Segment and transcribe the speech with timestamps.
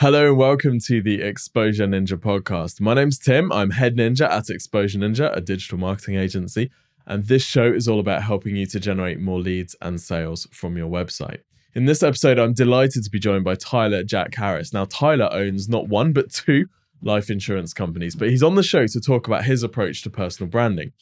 [0.00, 2.80] Hello and welcome to the Exposure Ninja podcast.
[2.80, 3.50] My name's Tim.
[3.50, 6.70] I'm head ninja at Exposure Ninja, a digital marketing agency.
[7.04, 10.76] And this show is all about helping you to generate more leads and sales from
[10.76, 11.38] your website.
[11.74, 14.72] In this episode, I'm delighted to be joined by Tyler Jack Harris.
[14.72, 16.66] Now, Tyler owns not one, but two
[17.02, 20.48] life insurance companies, but he's on the show to talk about his approach to personal
[20.48, 20.92] branding.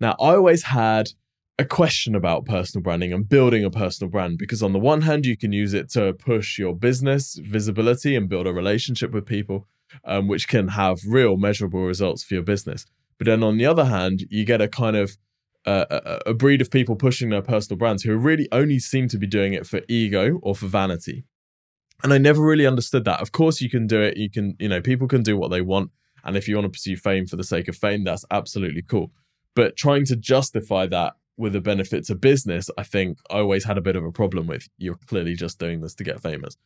[0.00, 1.12] Now, I always had
[1.58, 5.26] a question about personal branding and building a personal brand because, on the one hand,
[5.26, 9.66] you can use it to push your business visibility and build a relationship with people,
[10.04, 12.86] um, which can have real measurable results for your business.
[13.18, 15.16] But then on the other hand, you get a kind of
[15.64, 19.18] uh, a, a breed of people pushing their personal brands who really only seem to
[19.18, 21.24] be doing it for ego or for vanity.
[22.02, 23.20] And I never really understood that.
[23.20, 24.16] Of course, you can do it.
[24.16, 25.92] You can, you know, people can do what they want.
[26.24, 29.12] And if you want to pursue fame for the sake of fame, that's absolutely cool.
[29.54, 33.78] But trying to justify that with a benefit to business, I think I always had
[33.78, 34.68] a bit of a problem with.
[34.78, 36.56] You're clearly just doing this to get famous.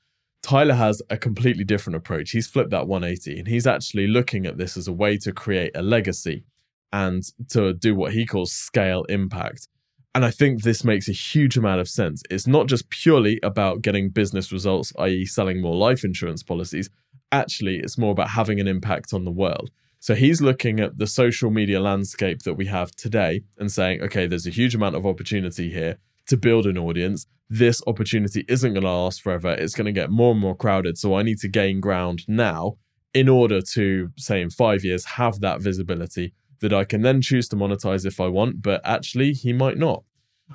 [0.42, 2.30] Tyler has a completely different approach.
[2.30, 5.72] He's flipped that 180 and he's actually looking at this as a way to create
[5.74, 6.44] a legacy
[6.92, 9.68] and to do what he calls scale impact.
[10.14, 12.22] And I think this makes a huge amount of sense.
[12.30, 16.88] It's not just purely about getting business results, i.e., selling more life insurance policies.
[17.32, 19.70] Actually, it's more about having an impact on the world.
[19.98, 24.26] So he's looking at the social media landscape that we have today and saying, okay,
[24.26, 27.26] there's a huge amount of opportunity here to build an audience.
[27.48, 29.50] This opportunity isn't going to last forever.
[29.50, 30.98] It's going to get more and more crowded.
[30.98, 32.76] So I need to gain ground now
[33.14, 37.48] in order to, say, in five years, have that visibility that I can then choose
[37.48, 38.62] to monetize if I want.
[38.62, 40.04] But actually, he might not.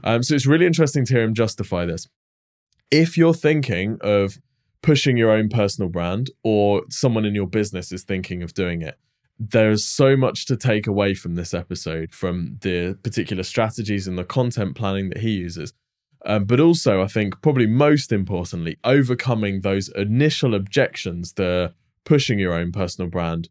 [0.03, 2.07] Um, so it's really interesting to hear him justify this.
[2.91, 4.37] If you're thinking of
[4.81, 8.97] pushing your own personal brand or someone in your business is thinking of doing it,
[9.49, 14.23] there's so much to take away from this episode from the particular strategies and the
[14.23, 15.73] content planning that he uses.
[16.23, 21.73] Um, but also, I think probably most importantly, overcoming those initial objections, the
[22.05, 23.49] pushing your own personal brand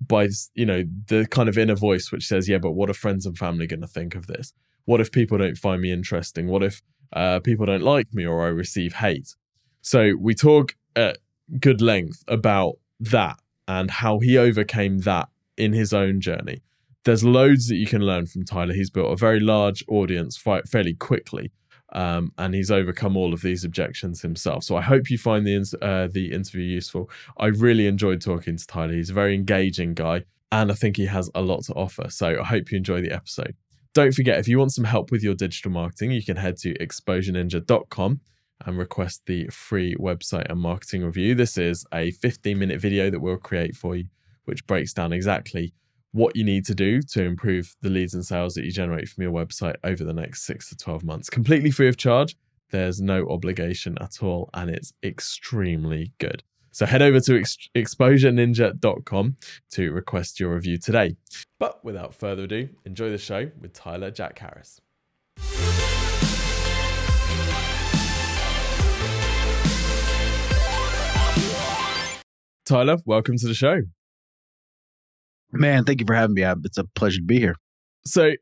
[0.00, 3.26] by, you know, the kind of inner voice which says, yeah, but what are friends
[3.26, 4.52] and family going to think of this?
[4.84, 6.46] What if people don't find me interesting?
[6.46, 9.34] What if uh, people don't like me or I receive hate?
[9.82, 11.18] So we talk at
[11.58, 16.62] good length about that and how he overcame that in his own journey.
[17.04, 18.74] There's loads that you can learn from Tyler.
[18.74, 21.52] He's built a very large audience fairly quickly,
[21.92, 24.64] um, and he's overcome all of these objections himself.
[24.64, 27.08] So I hope you find the uh, the interview useful.
[27.38, 28.94] I really enjoyed talking to Tyler.
[28.94, 32.10] He's a very engaging guy, and I think he has a lot to offer.
[32.10, 33.54] So I hope you enjoy the episode.
[33.94, 36.74] Don't forget, if you want some help with your digital marketing, you can head to
[36.74, 38.20] exposureninja.com
[38.64, 41.34] and request the free website and marketing review.
[41.34, 44.06] This is a 15 minute video that we'll create for you,
[44.44, 45.74] which breaks down exactly
[46.12, 49.22] what you need to do to improve the leads and sales that you generate from
[49.22, 51.28] your website over the next six to 12 months.
[51.28, 52.36] Completely free of charge.
[52.70, 56.42] There's no obligation at all, and it's extremely good.
[56.72, 59.36] So head over to ex- exposureninja.com
[59.70, 61.16] to request your review today.
[61.58, 64.80] But without further ado, enjoy the show with Tyler Jack Harris.
[72.66, 73.82] Tyler, welcome to the show.
[75.52, 76.42] Man, thank you for having me.
[76.64, 77.54] It's a pleasure to be here.
[78.04, 78.32] So,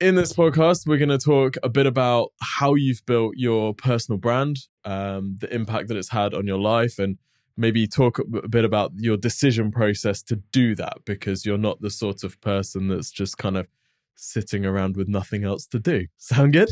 [0.00, 4.18] in this podcast, we're going to talk a bit about how you've built your personal
[4.18, 4.56] brand,
[4.86, 7.18] um, the impact that it's had on your life, and
[7.58, 11.90] maybe talk a bit about your decision process to do that because you're not the
[11.90, 13.68] sort of person that's just kind of
[14.14, 16.06] sitting around with nothing else to do.
[16.16, 16.70] Sound good?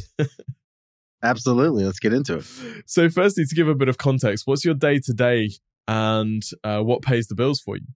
[1.23, 1.85] Absolutely.
[1.85, 2.47] Let's get into it.
[2.87, 5.51] So, firstly, to give a bit of context, what's your day to day
[5.89, 7.87] and uh, what pays the bills for you?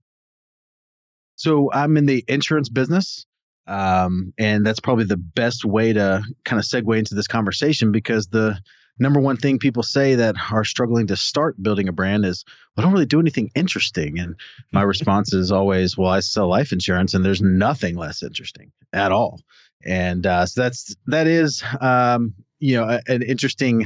[1.35, 3.25] So I'm in the insurance business.
[3.67, 8.27] Um, and that's probably the best way to kind of segue into this conversation because
[8.27, 8.57] the
[8.97, 12.81] number one thing people say that are struggling to start building a brand is, well,
[12.81, 14.19] I don't really do anything interesting.
[14.19, 14.35] And
[14.71, 19.11] my response is always, well, I sell life insurance and there's nothing less interesting at
[19.11, 19.41] all.
[19.85, 23.85] And uh, so that's, that is, um, you know, a, an interesting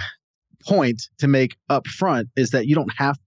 [0.66, 3.18] point to make up front is that you don't have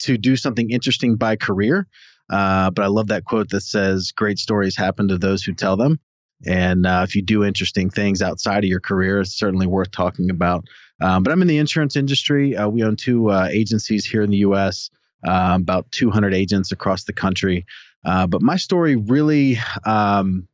[0.00, 1.86] to do something interesting by career.
[2.30, 5.76] Uh, but I love that quote that says, Great stories happen to those who tell
[5.76, 5.98] them.
[6.46, 10.30] And uh, if you do interesting things outside of your career, it's certainly worth talking
[10.30, 10.64] about.
[11.00, 12.56] Um, but I'm in the insurance industry.
[12.56, 14.90] Uh, we own two uh, agencies here in the US,
[15.26, 17.66] um, about 200 agents across the country.
[18.04, 20.46] Uh, but my story really um,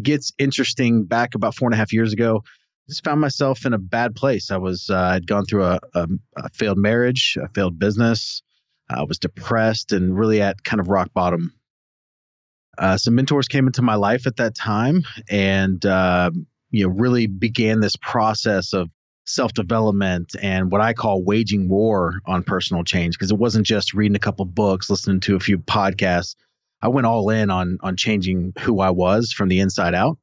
[0.00, 2.42] gets interesting back about four and a half years ago.
[2.44, 4.50] I just found myself in a bad place.
[4.52, 6.06] I was uh, I'd gone through a, a,
[6.36, 8.42] a failed marriage, a failed business,
[8.88, 11.52] I was depressed and really at kind of rock bottom.
[12.78, 16.30] Uh, some mentors came into my life at that time and, uh,
[16.70, 18.90] you know, really began this process of
[19.24, 23.94] self development and what I call waging war on personal change because it wasn't just
[23.94, 26.36] reading a couple books, listening to a few podcasts.
[26.80, 30.18] I went all in on on changing who I was from the inside out.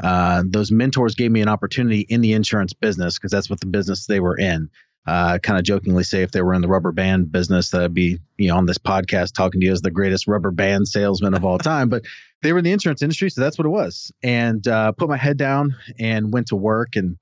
[0.00, 3.66] Uh, those mentors gave me an opportunity in the insurance business because that's what the
[3.66, 4.70] business they were in.
[5.08, 7.94] Uh, kind of jokingly say if they were in the rubber band business, that I'd
[7.94, 11.32] be you know on this podcast talking to you as the greatest rubber band salesman
[11.32, 11.88] of all time.
[11.88, 12.04] But
[12.42, 14.12] they were in the insurance industry, so that's what it was.
[14.22, 16.96] And uh, put my head down and went to work.
[16.96, 17.16] And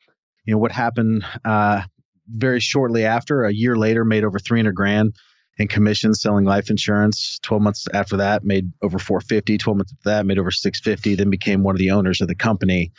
[0.44, 1.82] you know what happened uh,
[2.26, 5.14] very shortly after, a year later, made over 300 grand
[5.56, 7.38] in commissions selling life insurance.
[7.44, 9.58] 12 months after that, made over 450.
[9.58, 11.14] 12 months after that, made over 650.
[11.14, 12.90] Then became one of the owners of the company.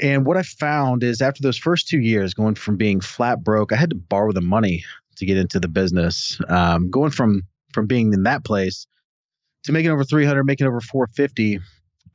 [0.00, 3.72] And what I found is after those first two years, going from being flat broke,
[3.72, 4.84] I had to borrow the money
[5.16, 6.40] to get into the business.
[6.48, 7.42] Um, going from
[7.72, 8.86] from being in that place
[9.64, 11.60] to making over 300, making over 450, uh,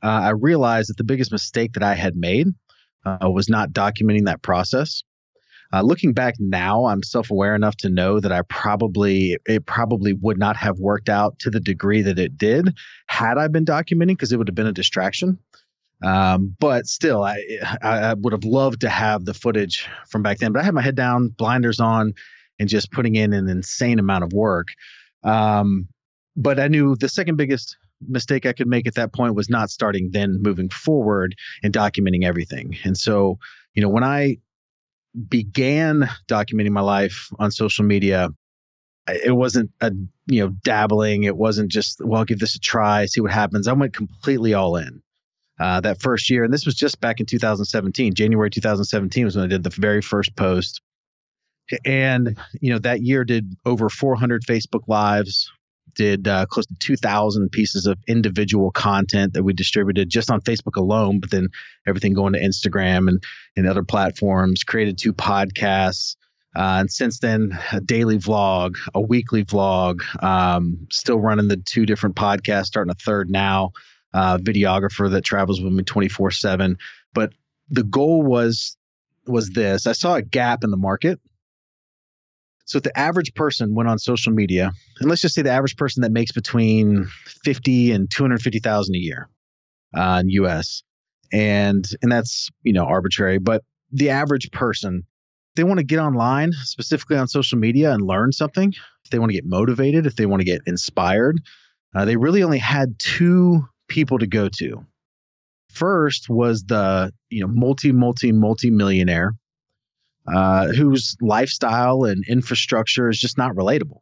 [0.02, 2.48] I realized that the biggest mistake that I had made
[3.04, 5.02] uh, was not documenting that process.
[5.72, 10.38] Uh, looking back now, I'm self-aware enough to know that I probably it probably would
[10.38, 14.32] not have worked out to the degree that it did had I been documenting because
[14.32, 15.38] it would have been a distraction.
[16.02, 17.38] Um, but still, I,
[17.82, 20.52] I would have loved to have the footage from back then.
[20.52, 22.14] But I had my head down, blinders on,
[22.58, 24.68] and just putting in an insane amount of work.
[25.22, 25.88] Um,
[26.36, 27.76] but I knew the second biggest
[28.06, 32.24] mistake I could make at that point was not starting then moving forward and documenting
[32.24, 32.76] everything.
[32.84, 33.38] And so,
[33.72, 34.38] you know, when I
[35.28, 38.30] began documenting my life on social media,
[39.06, 39.92] it wasn't a
[40.26, 41.24] you know dabbling.
[41.24, 43.68] It wasn't just well, I'll give this a try, see what happens.
[43.68, 45.02] I went completely all in
[45.60, 48.14] uh, that first year, and this was just back in 2017.
[48.14, 50.80] January 2017 was when I did the very first post,
[51.84, 55.50] and you know that year did over 400 Facebook lives,
[55.94, 60.76] did uh, close to 2,000 pieces of individual content that we distributed just on Facebook
[60.76, 61.48] alone, but then
[61.86, 63.22] everything going to Instagram and,
[63.56, 66.16] and other platforms, created two podcasts.
[66.56, 71.84] Uh, and since then, a daily vlog, a weekly vlog, um, still running the two
[71.84, 73.72] different podcasts, starting a third now,
[74.14, 76.78] uh, videographer that travels with me 24 7.
[77.12, 77.32] But
[77.68, 78.76] the goal was
[79.26, 81.20] was this I saw a gap in the market
[82.66, 85.76] so if the average person went on social media, and let's just say the average
[85.76, 87.06] person that makes between
[87.44, 89.28] 50 and 250,000 a year
[89.94, 90.82] uh, in US,
[91.32, 93.62] and and that's you know arbitrary, but
[93.92, 95.04] the average person,
[95.56, 98.72] they want to get online, specifically on social media, and learn something.
[99.04, 101.40] If they want to get motivated, if they want to get inspired,
[101.94, 104.84] uh, they really only had two people to go to.
[105.70, 109.34] First was the you know multi multi multi millionaire
[110.26, 114.00] uh, whose lifestyle and infrastructure is just not relatable.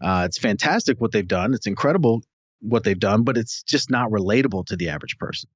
[0.00, 1.54] Uh, it's fantastic what they've done.
[1.54, 2.22] It's incredible
[2.60, 5.48] what they've done, but it's just not relatable to the average person.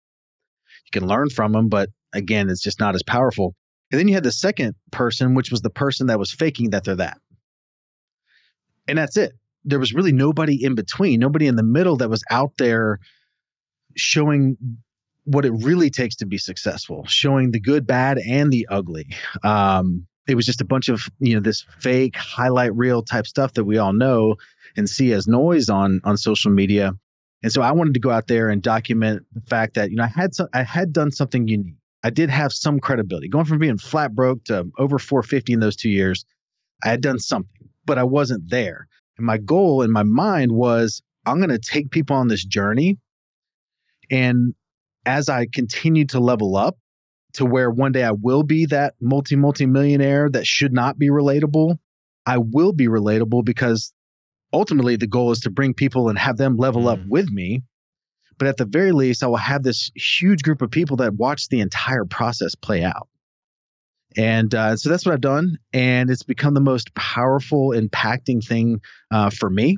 [0.86, 3.54] You can learn from them, but again, it's just not as powerful.
[3.90, 6.84] And then you had the second person, which was the person that was faking that
[6.84, 7.18] they're that.
[8.88, 9.32] And that's it.
[9.64, 12.98] There was really nobody in between, nobody in the middle that was out there
[14.00, 14.56] showing
[15.24, 19.06] what it really takes to be successful, showing the good, bad, and the ugly.
[19.44, 23.54] Um, it was just a bunch of you know this fake highlight reel type stuff
[23.54, 24.36] that we all know
[24.76, 26.92] and see as noise on on social media.
[27.42, 30.04] And so I wanted to go out there and document the fact that you know
[30.04, 31.76] I had some, I had done something unique.
[32.02, 33.28] I did have some credibility.
[33.28, 36.24] Going from being flat broke to over 450 in those two years,
[36.82, 38.88] I had done something, but I wasn't there.
[39.18, 42.98] And my goal in my mind was I'm going to take people on this journey
[44.10, 44.54] and
[45.06, 46.76] as I continue to level up
[47.34, 51.08] to where one day I will be that multi multi millionaire that should not be
[51.08, 51.78] relatable,
[52.26, 53.92] I will be relatable because
[54.52, 57.62] ultimately the goal is to bring people and have them level up with me.
[58.38, 61.48] But at the very least, I will have this huge group of people that watch
[61.48, 63.08] the entire process play out.
[64.16, 65.58] And uh, so that's what I've done.
[65.72, 69.76] And it's become the most powerful, impacting thing uh, for me.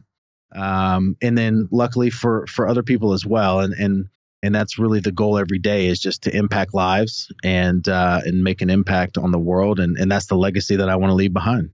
[0.54, 3.60] Um, and then luckily for, for other people as well.
[3.60, 4.08] And, and
[4.42, 8.42] and that's really the goal every day is just to impact lives and uh, and
[8.42, 11.14] make an impact on the world and and that's the legacy that I want to
[11.14, 11.70] leave behind.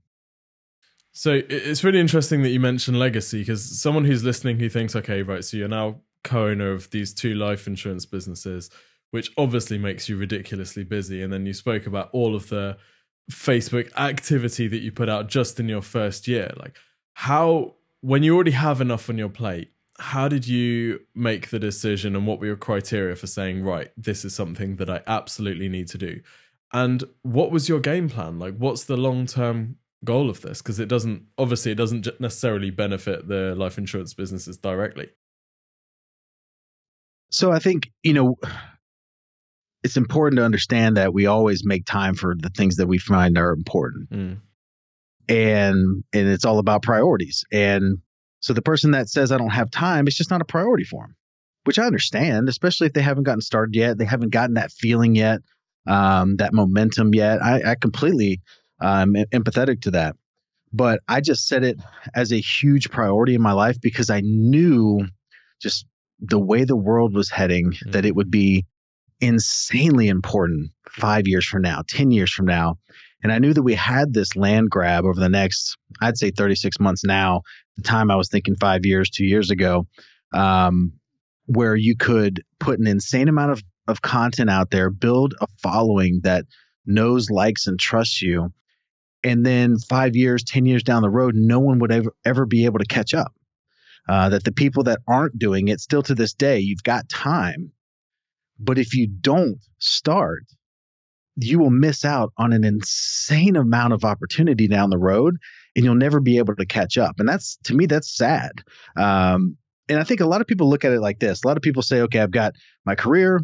[1.11, 5.21] So it's really interesting that you mentioned legacy because someone who's listening who thinks, okay,
[5.21, 8.69] right, so you're now co-owner of these two life insurance businesses,
[9.11, 12.77] which obviously makes you ridiculously busy, and then you spoke about all of the
[13.31, 16.51] Facebook activity that you put out just in your first year.
[16.57, 16.77] Like
[17.13, 22.15] how when you already have enough on your plate, how did you make the decision
[22.15, 25.87] and what were your criteria for saying right this is something that i absolutely need
[25.87, 26.19] to do
[26.73, 29.75] and what was your game plan like what's the long term
[30.05, 34.57] goal of this because it doesn't obviously it doesn't necessarily benefit the life insurance businesses
[34.57, 35.09] directly
[37.29, 38.37] so i think you know
[39.83, 43.37] it's important to understand that we always make time for the things that we find
[43.37, 44.09] are important.
[44.09, 44.37] Mm.
[45.29, 47.45] And and it's all about priorities.
[47.51, 47.99] And
[48.39, 51.03] so the person that says I don't have time, it's just not a priority for
[51.03, 51.15] them,
[51.65, 55.15] which I understand, especially if they haven't gotten started yet, they haven't gotten that feeling
[55.15, 55.39] yet,
[55.87, 57.41] um, that momentum yet.
[57.41, 58.41] I, I completely
[58.79, 60.15] um, empathetic to that.
[60.71, 61.79] But I just set it
[62.13, 65.07] as a huge priority in my life because I knew
[65.61, 65.85] just
[66.19, 67.91] the way the world was heading, mm-hmm.
[67.91, 68.65] that it would be
[69.19, 72.77] insanely important five years from now, 10 years from now.
[73.21, 76.79] And I knew that we had this land grab over the next, I'd say 36
[76.79, 77.41] months now.
[77.75, 79.87] The time I was thinking five years, two years ago,
[80.33, 80.93] um,
[81.45, 86.21] where you could put an insane amount of, of content out there, build a following
[86.23, 86.45] that
[86.85, 88.53] knows, likes, and trusts you.
[89.23, 92.65] And then five years, 10 years down the road, no one would ever, ever be
[92.65, 93.33] able to catch up.
[94.07, 97.71] Uh, that the people that aren't doing it still to this day, you've got time.
[98.57, 100.45] But if you don't start,
[101.43, 105.37] you will miss out on an insane amount of opportunity down the road
[105.75, 107.19] and you'll never be able to catch up.
[107.19, 108.51] And that's, to me, that's sad.
[108.97, 111.43] Um, and I think a lot of people look at it like this.
[111.43, 112.53] A lot of people say, okay, I've got
[112.85, 113.41] my career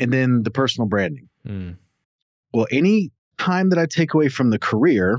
[0.00, 1.28] and then the personal branding.
[1.46, 1.76] Mm.
[2.52, 5.18] Well, any time that I take away from the career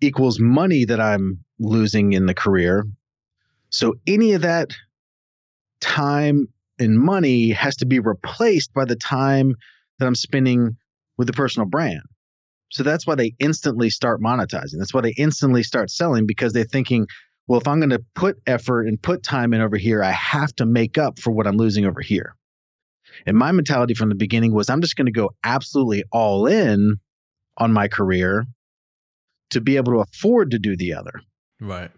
[0.00, 2.84] equals money that I'm losing in the career.
[3.70, 4.70] So any of that
[5.80, 6.48] time
[6.78, 9.56] and money has to be replaced by the time
[10.00, 10.76] that I'm spending
[11.16, 12.02] with the personal brand.
[12.70, 14.78] So that's why they instantly start monetizing.
[14.78, 17.06] That's why they instantly start selling because they're thinking,
[17.46, 20.54] well, if I'm going to put effort and put time in over here, I have
[20.56, 22.34] to make up for what I'm losing over here.
[23.26, 26.96] And my mentality from the beginning was I'm just going to go absolutely all in
[27.56, 28.46] on my career
[29.50, 31.20] to be able to afford to do the other.
[31.60, 31.90] Right.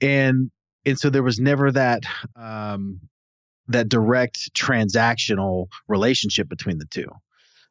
[0.00, 0.50] And
[0.86, 2.04] and so there was never that
[2.36, 3.00] um,
[3.68, 7.08] that direct transactional relationship between the two.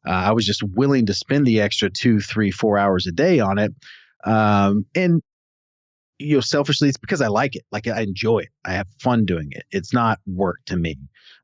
[0.06, 3.40] Uh, I was just willing to spend the extra two, three, four hours a day
[3.40, 3.74] on it.
[4.24, 5.22] Um, and
[6.18, 7.64] you know, selfishly, it's because I like it.
[7.70, 8.48] Like I enjoy it.
[8.64, 9.64] I have fun doing it.
[9.70, 10.96] It's not work to me.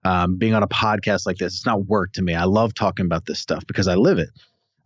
[0.05, 2.35] Um, being on a podcast like this, it's not work to me.
[2.35, 4.31] I love talking about this stuff because I live it.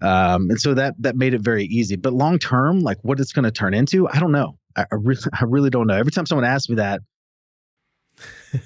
[0.01, 1.97] Um, and so that that made it very easy.
[1.97, 4.59] But long term, like what it's going to turn into, I don't know.
[4.77, 5.97] I, I, really, I really don't know.
[5.97, 7.01] Every time someone asks me that,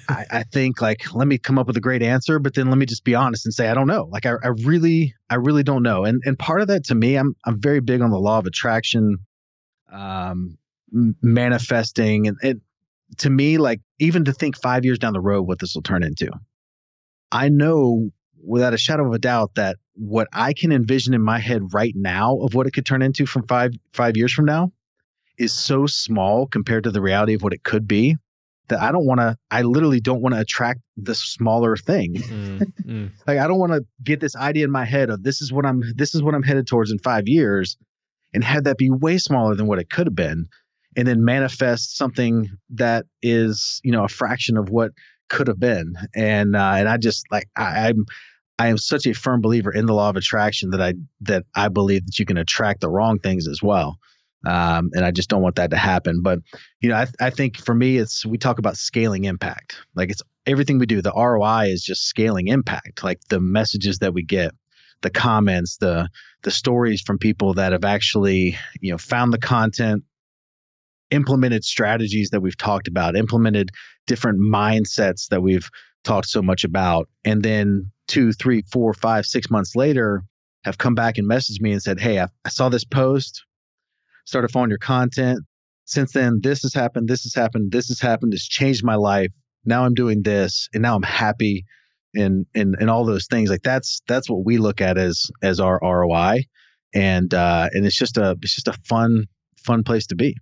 [0.09, 2.77] I, I, think like let me come up with a great answer, but then let
[2.77, 4.07] me just be honest and say I don't know.
[4.11, 6.05] Like I, I really, I really don't know.
[6.05, 8.45] And and part of that to me, I'm I'm very big on the law of
[8.45, 9.17] attraction.
[9.91, 10.57] Um,
[11.21, 12.61] manifesting and
[13.17, 16.03] to me like even to think 5 years down the road what this will turn
[16.03, 16.29] into
[17.31, 18.09] i know
[18.45, 21.93] without a shadow of a doubt that what i can envision in my head right
[21.95, 24.71] now of what it could turn into from 5 5 years from now
[25.37, 28.17] is so small compared to the reality of what it could be
[28.69, 32.15] that I don't want to I literally don't want to attract the smaller thing.
[32.15, 33.11] Mm, mm.
[33.27, 35.65] like I don't want to get this idea in my head of this is what
[35.65, 37.77] I'm this is what I'm headed towards in 5 years
[38.33, 40.47] and have that be way smaller than what it could have been
[40.95, 44.91] and then manifest something that is you know a fraction of what
[45.29, 48.05] could have been and uh, and i just like I, i'm
[48.59, 51.69] i am such a firm believer in the law of attraction that i that i
[51.69, 53.97] believe that you can attract the wrong things as well
[54.45, 56.21] um, and i just don't want that to happen.
[56.21, 56.39] But
[56.81, 59.75] you know I, I think for me it's we talk about scaling impact.
[59.95, 61.01] Like it's everything we do.
[61.01, 63.03] The roi is just scaling impact.
[63.03, 64.51] Like the messages that we get
[65.01, 66.09] the comments the
[66.43, 70.03] the stories from people that have actually you know found the content
[71.13, 73.69] implemented strategies that we've talked about, implemented
[74.07, 75.69] different mindsets that we've
[76.03, 80.23] talked so much about, and then two, three, four, five, six months later,
[80.65, 83.43] have come back and messaged me and said, "Hey, I, I saw this post,
[84.25, 85.39] started following your content.
[85.85, 88.33] Since then, this has happened, this has happened, this has happened.
[88.33, 89.31] It's changed my life.
[89.65, 91.65] Now I'm doing this, and now I'm happy."
[92.15, 95.59] And, and and all those things like that's that's what we look at as as
[95.59, 96.43] our ROI
[96.93, 99.25] and uh and it's just a it's just a fun
[99.57, 100.35] fun place to be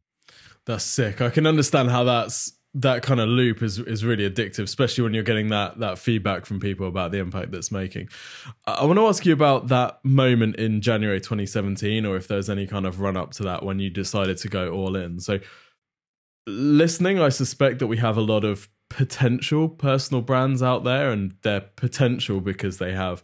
[0.65, 1.21] that's sick.
[1.21, 5.13] I can understand how that's that kind of loop is is really addictive, especially when
[5.13, 8.07] you're getting that that feedback from people about the impact that's making.
[8.65, 12.65] I want to ask you about that moment in January 2017, or if there's any
[12.67, 15.19] kind of run up to that when you decided to go all in.
[15.19, 15.39] So,
[16.47, 21.35] listening, I suspect that we have a lot of potential personal brands out there, and
[21.41, 23.21] they're potential because they have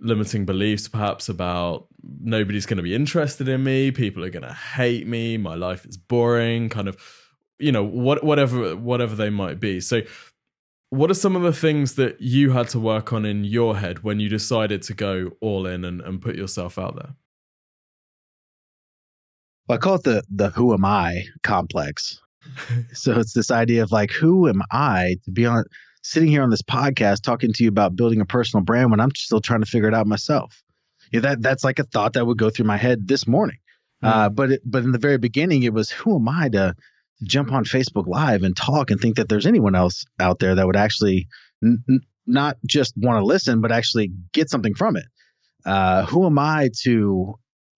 [0.00, 1.86] limiting beliefs perhaps about
[2.20, 5.86] nobody's going to be interested in me people are going to hate me my life
[5.86, 7.23] is boring kind of
[7.58, 10.02] you know what whatever whatever they might be so
[10.90, 14.04] what are some of the things that you had to work on in your head
[14.04, 17.14] when you decided to go all in and, and put yourself out there
[19.68, 22.20] well, i call it the the who am i complex
[22.92, 25.64] so it's this idea of like who am i to be on
[26.04, 29.14] sitting here on this podcast talking to you about building a personal brand when I'm
[29.14, 30.62] still trying to figure it out myself.
[31.10, 33.58] Yeah, that that's like a thought that would go through my head this morning.
[34.04, 34.08] Mm.
[34.08, 36.74] Uh, but it, but in the very beginning, it was who am I to
[37.22, 40.66] jump on Facebook Live and talk and think that there's anyone else out there that
[40.66, 41.28] would actually
[41.62, 41.82] n-
[42.26, 45.04] not just want to listen, but actually get something from it.
[45.64, 47.34] Uh, who am I to,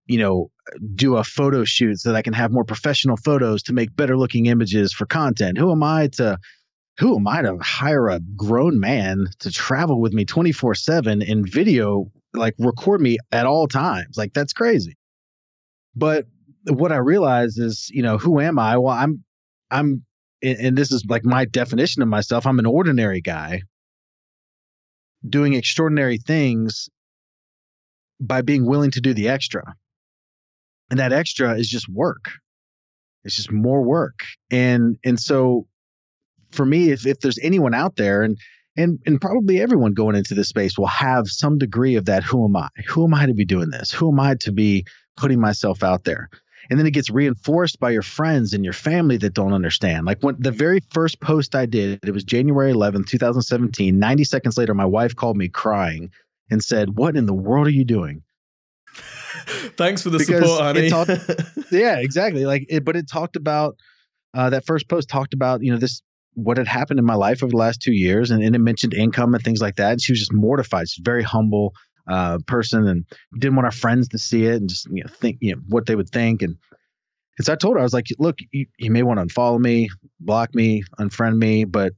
[0.07, 0.49] you know,
[0.95, 4.17] do a photo shoot so that I can have more professional photos to make better
[4.17, 5.57] looking images for content?
[5.57, 6.39] Who am I to
[6.97, 11.45] who am I to hire a grown man to travel with me 24 7 in
[11.45, 14.17] video, like record me at all times?
[14.17, 14.97] Like, that's crazy.
[15.93, 16.25] But
[16.67, 18.77] what I realize is, you know, who am I?
[18.77, 19.24] Well, I'm,
[19.71, 20.05] I'm,
[20.41, 22.45] and this is like my definition of myself.
[22.45, 23.61] I'm an ordinary guy
[25.27, 26.89] doing extraordinary things
[28.19, 29.75] by being willing to do the extra.
[30.89, 32.31] And that extra is just work.
[33.23, 34.19] It's just more work.
[34.51, 35.67] And and so
[36.51, 38.37] for me, if, if there's anyone out there and
[38.77, 42.45] and and probably everyone going into this space will have some degree of that who
[42.45, 42.69] am I?
[42.87, 43.91] Who am I to be doing this?
[43.91, 44.85] Who am I to be
[45.17, 46.29] putting myself out there?
[46.69, 50.05] And then it gets reinforced by your friends and your family that don't understand.
[50.05, 53.97] Like when the very first post I did, it was January 11th, 2017.
[53.97, 56.11] 90 seconds later, my wife called me crying
[56.49, 58.23] and said, What in the world are you doing?
[59.77, 60.89] Thanks for the because support, honey.
[60.89, 61.11] Talked,
[61.71, 62.45] yeah, exactly.
[62.45, 63.75] Like, it, but it talked about
[64.33, 66.01] uh, that first post talked about you know this
[66.33, 68.93] what had happened in my life over the last two years, and, and it mentioned
[68.93, 69.93] income and things like that.
[69.93, 70.89] And she was just mortified.
[70.89, 71.73] She's very humble
[72.07, 73.05] uh, person, and
[73.37, 75.85] didn't want our friends to see it and just you know think you know what
[75.85, 76.41] they would think.
[76.41, 76.57] And
[77.41, 79.89] so I told her I was like, look, you, you may want to unfollow me,
[80.19, 81.93] block me, unfriend me, but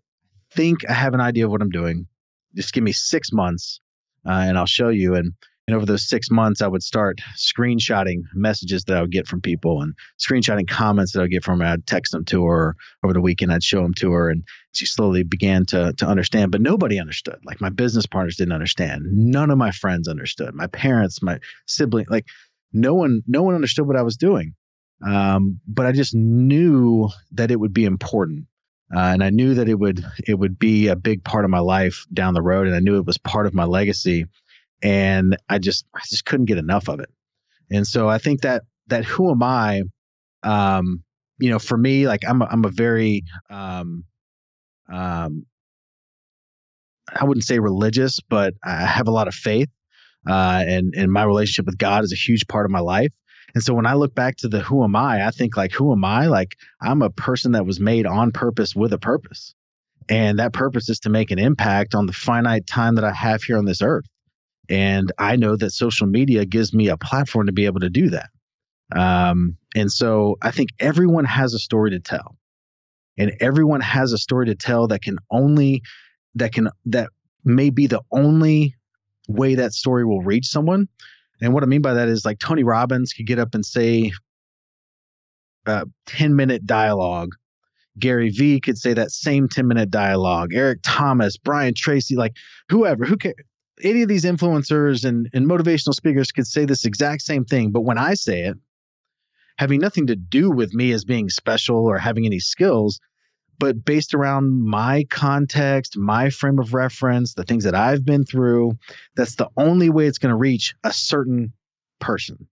[0.51, 2.07] think I have an idea of what I'm doing.
[2.55, 3.79] Just give me six months,
[4.27, 5.15] uh, and I'll show you.
[5.15, 5.33] And
[5.67, 9.41] and over those six months, I would start screenshotting messages that I would get from
[9.41, 11.65] people and screenshotting comments that I would get from her.
[11.65, 13.51] I'd text them to her over the weekend.
[13.51, 16.53] I'd show them to her, and she slowly began to to understand.
[16.53, 17.39] But nobody understood.
[17.43, 19.03] Like my business partners didn't understand.
[19.11, 20.53] None of my friends understood.
[20.53, 22.27] My parents, my sibling, like
[22.71, 24.53] no one, no one understood what I was doing.
[25.05, 28.45] Um, but I just knew that it would be important.
[28.95, 31.59] Uh, and I knew that it would it would be a big part of my
[31.59, 34.27] life down the road, and I knew it was part of my legacy
[34.81, 37.09] and I just I just couldn't get enough of it.
[37.71, 39.83] And so I think that that who am I?
[40.43, 41.03] Um,
[41.39, 44.05] you know, for me, like I'm a, I'm a very um,
[44.89, 45.45] um,
[47.13, 49.69] I wouldn't say religious, but I have a lot of faith,
[50.27, 53.11] uh, and and my relationship with God is a huge part of my life.
[53.53, 55.91] And so when I look back to the who am I, I think like who
[55.91, 56.27] am I?
[56.27, 59.53] Like I'm a person that was made on purpose with a purpose.
[60.09, 63.43] And that purpose is to make an impact on the finite time that I have
[63.43, 64.05] here on this earth.
[64.69, 68.09] And I know that social media gives me a platform to be able to do
[68.09, 68.29] that.
[68.95, 72.37] Um, and so I think everyone has a story to tell.
[73.17, 75.81] And everyone has a story to tell that can only,
[76.35, 77.09] that can, that
[77.43, 78.75] may be the only
[79.27, 80.87] way that story will reach someone.
[81.41, 84.11] And what I mean by that is like Tony Robbins could get up and say
[85.65, 87.29] a 10 minute dialogue.
[87.99, 90.53] Gary Vee could say that same 10 minute dialogue.
[90.53, 92.33] Eric Thomas, Brian Tracy, like
[92.69, 93.35] whoever, who cares?
[93.81, 97.71] Any of these influencers and, and motivational speakers could say this exact same thing.
[97.71, 98.57] But when I say it,
[99.57, 102.99] having nothing to do with me as being special or having any skills,
[103.59, 108.77] but based around my context, my frame of reference, the things that I've been through,
[109.15, 111.53] that's the only way it's going to reach a certain
[111.99, 112.47] person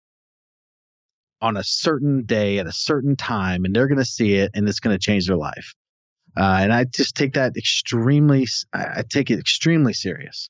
[1.42, 4.68] on a certain day at a certain time, and they're going to see it and
[4.68, 5.76] it's going to change their life.
[6.36, 10.50] Uh, and I just take that extremely, I take it extremely serious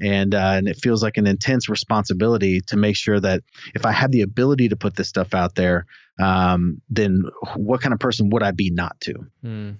[0.00, 3.42] and uh, and it feels like an intense responsibility to make sure that
[3.74, 5.86] if I have the ability to put this stuff out there,
[6.18, 7.24] um, then
[7.56, 9.14] what kind of person would I be not to?
[9.44, 9.76] Mm.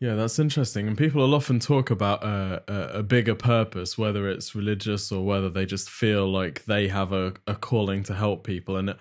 [0.00, 0.88] Yeah, that's interesting.
[0.88, 5.24] And people will often talk about a, a, a, bigger purpose, whether it's religious or
[5.24, 8.76] whether they just feel like they have a, a calling to help people.
[8.76, 8.96] And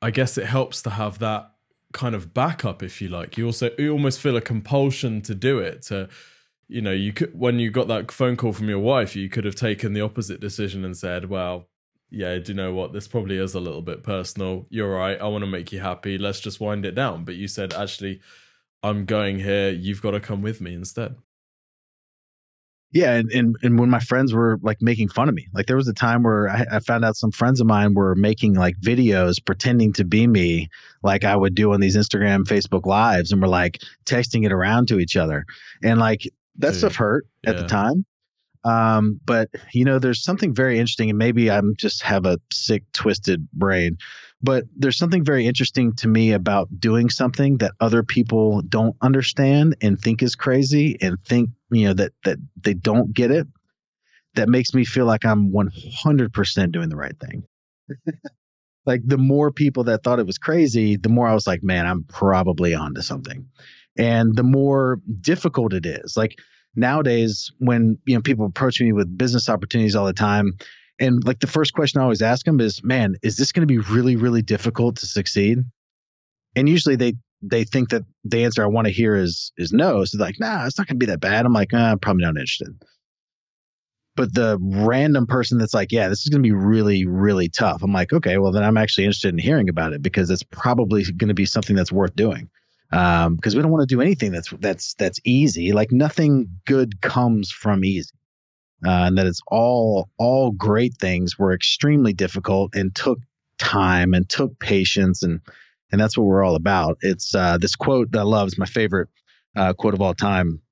[0.00, 1.52] I guess it helps to have that
[1.92, 3.38] kind of backup, if you like.
[3.38, 6.08] You also you almost feel a compulsion to do it to
[6.72, 9.44] you know, you could when you got that phone call from your wife, you could
[9.44, 11.68] have taken the opposite decision and said, "Well,
[12.10, 12.92] yeah, do you know what?
[12.92, 14.66] This probably is a little bit personal.
[14.70, 15.20] You're right.
[15.20, 16.16] I want to make you happy.
[16.16, 18.20] Let's just wind it down." But you said, "Actually,
[18.82, 19.70] I'm going here.
[19.70, 21.16] You've got to come with me instead."
[22.92, 25.76] Yeah, and, and and when my friends were like making fun of me, like there
[25.76, 28.78] was a time where I, I, found out some friends of mine were making like
[28.80, 30.68] videos pretending to be me,
[31.02, 34.88] like I would do on these Instagram, Facebook lives, and we're like texting it around
[34.88, 35.46] to each other,
[35.82, 38.04] and like that Dude, stuff hurt at the time.
[38.64, 42.84] Um, but you know, there's something very interesting, and maybe I'm just have a sick,
[42.92, 43.98] twisted brain.
[44.40, 49.76] But there's something very interesting to me about doing something that other people don't understand
[49.80, 53.46] and think is crazy and think, you know, that that they don't get it.
[54.34, 57.44] That makes me feel like I'm 100% doing the right thing.
[58.86, 61.86] like the more people that thought it was crazy, the more I was like, man,
[61.86, 63.46] I'm probably onto something.
[63.98, 66.16] And the more difficult it is.
[66.16, 66.38] Like
[66.74, 70.52] nowadays when, you know, people approach me with business opportunities all the time,
[70.98, 73.72] and like the first question I always ask them is, "Man, is this going to
[73.72, 75.58] be really, really difficult to succeed?"
[76.54, 80.04] And usually they they think that the answer I want to hear is is no.
[80.04, 81.44] So like, nah, it's not going to be that bad.
[81.44, 82.68] I'm like, ah, I'm probably not interested.
[84.14, 87.82] But the random person that's like, yeah, this is going to be really, really tough.
[87.82, 91.02] I'm like, okay, well then I'm actually interested in hearing about it because it's probably
[91.02, 92.48] going to be something that's worth doing.
[92.92, 95.72] Um, because we don't want to do anything that's that's that's easy.
[95.72, 98.12] Like nothing good comes from easy
[98.84, 103.18] uh, and that it's all all great things were extremely difficult and took
[103.58, 105.40] time and took patience and
[105.90, 106.98] and that's what we're all about.
[107.02, 109.08] It's uh, this quote that I love is my favorite
[109.54, 110.62] uh, quote of all time.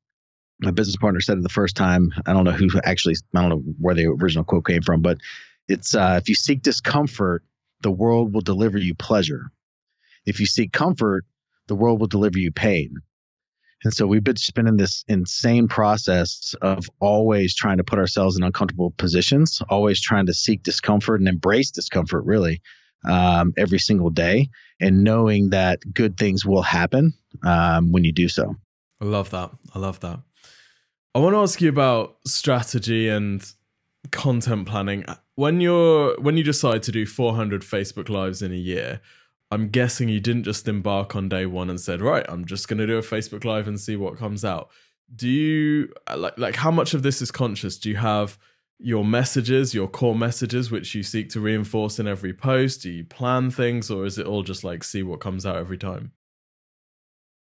[0.61, 2.11] My business partner said it the first time.
[2.27, 3.17] I don't know who actually.
[3.35, 5.19] I don't know where the original quote came from, but
[5.69, 7.45] it's uh, if you seek discomfort,
[7.83, 9.51] the world will deliver you pleasure.
[10.27, 11.25] If you seek comfort,
[11.71, 12.97] the world will deliver you pain.
[13.85, 18.43] And so we've been spending this insane process of always trying to put ourselves in
[18.43, 22.61] uncomfortable positions, always trying to seek discomfort and embrace discomfort really
[23.09, 28.29] um, every single day, and knowing that good things will happen um, when you do
[28.29, 28.57] so.
[29.01, 29.53] I love that.
[29.73, 30.19] I love that.
[31.15, 33.49] I want to ask you about strategy and
[34.11, 35.05] content planning.
[35.37, 39.01] When you're when you decide to do 400 Facebook lives in a year,
[39.51, 42.79] I'm guessing you didn't just embark on day one and said, right, I'm just going
[42.79, 44.71] to do a Facebook Live and see what comes out.
[45.15, 47.77] Do you like like how much of this is conscious?
[47.79, 48.39] Do you have
[48.79, 52.83] your messages, your core messages, which you seek to reinforce in every post?
[52.83, 55.79] Do you plan things, or is it all just like see what comes out every
[55.79, 56.13] time?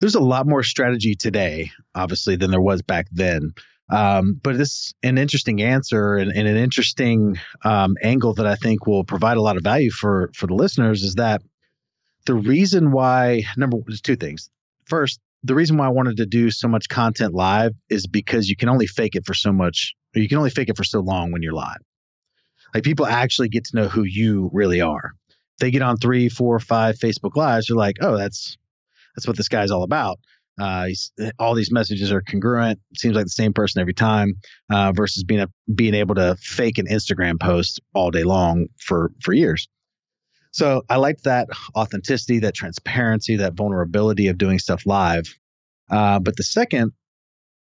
[0.00, 3.52] There's a lot more strategy today, obviously, than there was back then.
[3.90, 8.86] Um, but it's an interesting answer and, and an interesting um, angle that I think
[8.86, 11.42] will provide a lot of value for for the listeners is that
[12.26, 14.50] the reason why number is two things.
[14.84, 18.56] First, the reason why I wanted to do so much content live is because you
[18.56, 21.32] can only fake it for so much, you can only fake it for so long
[21.32, 21.78] when you're live.
[22.74, 25.12] Like people actually get to know who you really are.
[25.58, 27.68] They get on three, four, five Facebook lives.
[27.68, 28.56] You're like, oh, that's
[29.14, 30.18] that's what this guy's all about.
[30.60, 30.88] Uh,
[31.38, 32.78] all these messages are congruent.
[32.96, 34.34] Seems like the same person every time.
[34.70, 39.10] Uh, versus being a, being able to fake an Instagram post all day long for
[39.20, 39.68] for years.
[40.52, 45.24] So I liked that authenticity, that transparency, that vulnerability of doing stuff live.
[45.88, 46.92] Uh, but the second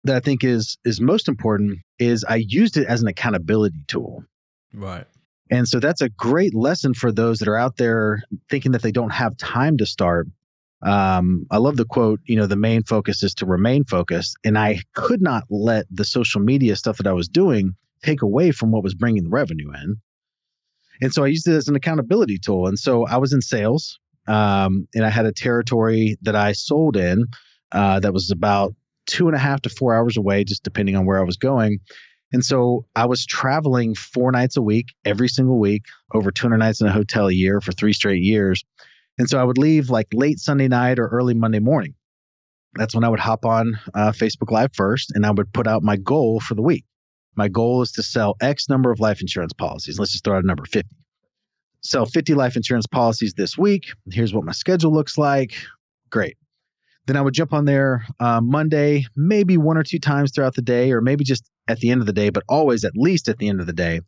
[0.05, 4.25] that I think is is most important is I used it as an accountability tool.
[4.73, 5.07] Right.
[5.51, 8.93] And so that's a great lesson for those that are out there thinking that they
[8.93, 10.27] don't have time to start.
[10.83, 14.37] Um, I love the quote, you know, the main focus is to remain focused.
[14.45, 18.51] And I could not let the social media stuff that I was doing take away
[18.51, 19.97] from what was bringing the revenue in.
[21.01, 22.67] And so I used it as an accountability tool.
[22.67, 26.97] And so I was in sales um, and I had a territory that I sold
[26.97, 27.27] in
[27.73, 28.75] uh, that was about
[29.07, 31.81] two and a half to four hours away, just depending on where I was going.
[32.33, 36.81] And so I was traveling four nights a week, every single week, over 200 nights
[36.81, 38.65] in a hotel a year for three straight years.
[39.19, 41.95] And so I would leave like late Sunday night or early Monday morning.
[42.75, 45.85] That's when I would hop on uh, Facebook Live first and I would put out
[45.85, 46.85] my goal for the week.
[47.37, 49.99] My goal is to sell X number of life insurance policies.
[49.99, 50.89] Let's just throw out a number 50.
[51.83, 53.89] Sell 50 life insurance policies this week.
[54.11, 55.55] Here's what my schedule looks like.
[56.11, 56.37] Great.
[57.07, 60.63] Then I would jump on there uh, Monday, maybe one or two times throughout the
[60.63, 63.39] day, or maybe just at the end of the day, but always at least at
[63.39, 64.01] the end of the day.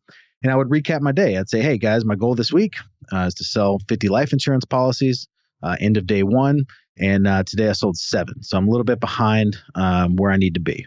[0.42, 1.36] And I would recap my day.
[1.36, 2.76] I'd say, hey, guys, my goal this week
[3.12, 5.28] uh, is to sell 50 life insurance policies,
[5.62, 6.64] uh, end of day one.
[6.98, 8.42] And uh, today I sold seven.
[8.42, 10.86] So I'm a little bit behind um, where I need to be.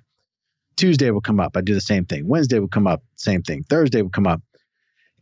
[0.79, 1.57] Tuesday would come up.
[1.57, 2.25] I'd do the same thing.
[2.25, 3.63] Wednesday would come up, same thing.
[3.63, 4.41] Thursday would come up.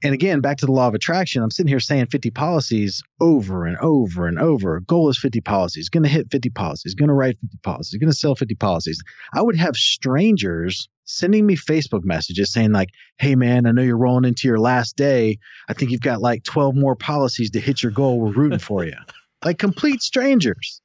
[0.03, 3.65] And again, back to the law of attraction, I'm sitting here saying 50 policies over
[3.65, 4.79] and over and over.
[4.81, 8.11] Goal is 50 policies, going to hit 50 policies, going to write 50 policies, going
[8.11, 9.01] to sell 50 policies.
[9.33, 13.97] I would have strangers sending me Facebook messages saying, like, hey, man, I know you're
[13.97, 15.39] rolling into your last day.
[15.67, 18.19] I think you've got like 12 more policies to hit your goal.
[18.19, 18.97] We're rooting for you.
[19.43, 20.81] like complete strangers.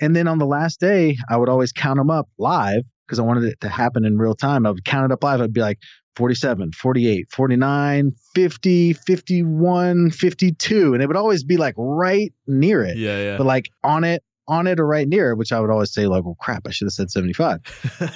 [0.00, 3.22] And then on the last day, I would always count them up live because I
[3.22, 4.66] wanted it to happen in real time.
[4.66, 5.40] I would count it up live.
[5.40, 5.78] I'd be like
[6.16, 10.94] 47, 48, 49, 50, 51, 52.
[10.94, 12.98] And it would always be like right near it.
[12.98, 13.36] Yeah, yeah.
[13.38, 16.06] But like on it, on it or right near it, which I would always say,
[16.06, 17.60] like, well, crap, I should have said 75.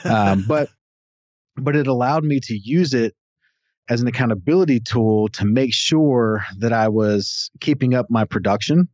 [0.05, 0.69] um, but
[1.57, 3.15] but it allowed me to use it
[3.89, 8.89] as an accountability tool to make sure that I was keeping up my production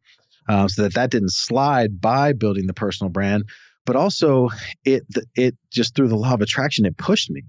[0.48, 3.44] uh, so that that didn't slide by building the personal brand.
[3.88, 4.50] But also,
[4.84, 7.44] it it just through the law of attraction, it pushed me,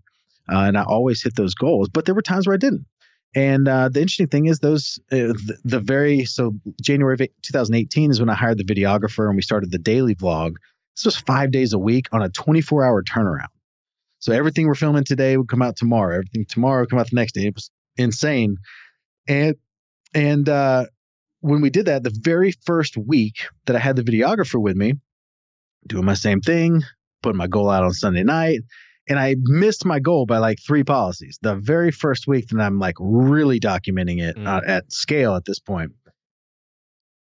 [0.50, 1.90] uh, and I always hit those goals.
[1.90, 2.86] But there were times where I didn't.
[3.36, 8.12] And uh, the interesting thing is, those uh, the, the, very so January of 2018
[8.12, 10.54] is when I hired the videographer and we started the daily vlog.
[10.96, 13.52] This was five days a week on a 24 hour turnaround.
[14.20, 16.16] So everything we're filming today would come out tomorrow.
[16.16, 17.48] Everything tomorrow would come out the next day.
[17.48, 18.56] It was insane.
[19.28, 19.56] And
[20.14, 20.86] and uh,
[21.42, 24.94] when we did that, the very first week that I had the videographer with me,
[25.88, 26.84] doing my same thing,
[27.22, 28.62] putting my goal out on Sunday night,
[29.10, 31.40] and I missed my goal by like three policies.
[31.42, 34.48] The very first week that I'm like really documenting it mm.
[34.48, 35.94] uh, at scale at this point.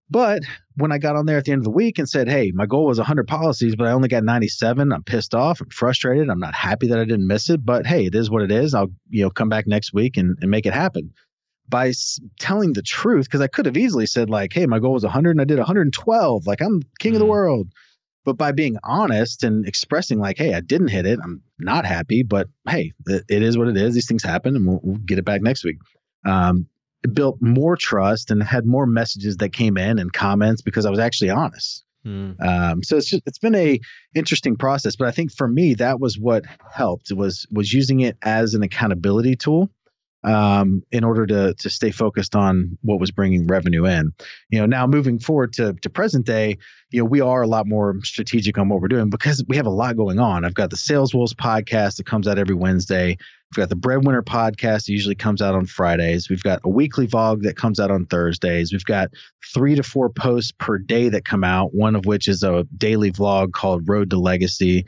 [0.09, 0.43] But
[0.77, 2.67] when I got on there at the end of the week and said, "Hey, my
[2.67, 5.63] goal was 100 policies, but I only got 97," I'm pissed off.
[5.63, 6.29] I'm frustrated.
[6.29, 7.65] I'm not happy that I didn't miss it.
[7.65, 8.75] But hey, it is what it is.
[8.75, 11.13] I'll you know come back next week and, and make it happen
[11.67, 14.93] by s- telling the truth because I could have easily said like, "Hey, my goal
[14.93, 16.47] was 100 and I did 112.
[16.47, 17.17] Like I'm king mm.
[17.17, 17.31] of the mm.
[17.31, 17.69] world."
[18.25, 21.19] But by being honest and expressing like, "Hey, I didn't hit it.
[21.23, 23.95] I'm not happy, but hey, it, it is what it is.
[23.95, 25.79] These things happen, and we'll, we'll get it back next week."
[26.25, 26.67] Um,
[27.03, 30.91] it built more trust and had more messages that came in and comments because I
[30.91, 31.85] was actually honest.
[32.07, 32.41] Mm.
[32.45, 33.79] Um, so it's just it's been a
[34.15, 38.17] interesting process, but I think for me that was what helped was was using it
[38.23, 39.71] as an accountability tool
[40.25, 44.13] um, in order to to stay focused on what was bringing revenue in.
[44.51, 46.59] You know, now moving forward to to present day,
[46.91, 49.67] you know, we are a lot more strategic on what we're doing because we have
[49.67, 50.45] a lot going on.
[50.45, 53.17] I've got the Sales Wolves podcast that comes out every Wednesday.
[53.51, 56.31] We've got the Breadwinner podcast that usually comes out on Fridays.
[56.31, 58.73] We've got a weekly vlog that comes out on Thursdays.
[58.73, 59.11] We've got
[59.53, 63.13] three to four posts per day that come out, one of which is a daily
[63.13, 64.87] vlog called Road to Legacy.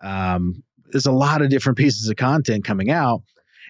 [0.00, 3.22] Um, there's a lot of different pieces of content coming out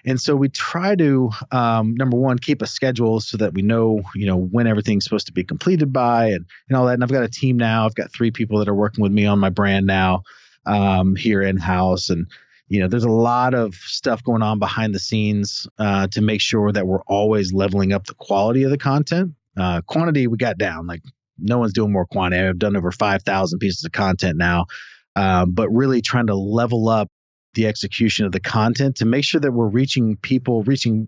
[0.05, 4.01] and so we try to um, number one keep a schedule so that we know
[4.13, 6.93] you know when everything's supposed to be completed by and, and all that.
[6.93, 7.85] And I've got a team now.
[7.85, 10.23] I've got three people that are working with me on my brand now
[10.65, 12.27] um, here in house and
[12.67, 16.41] you know there's a lot of stuff going on behind the scenes uh, to make
[16.41, 19.33] sure that we're always leveling up the quality of the content.
[19.57, 20.85] Uh, quantity we got down.
[20.85, 21.01] Like
[21.37, 22.47] no one's doing more quantity.
[22.47, 24.65] I've done over 5000 pieces of content now.
[25.17, 27.09] Um, but really trying to level up
[27.55, 31.07] the execution of the content to make sure that we're reaching people, reaching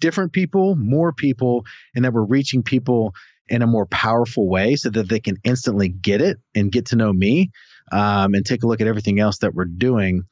[0.00, 3.14] different people, more people, and that we're reaching people
[3.48, 6.96] in a more powerful way so that they can instantly get it and get to
[6.96, 7.50] know me
[7.92, 10.22] um, and take a look at everything else that we're doing.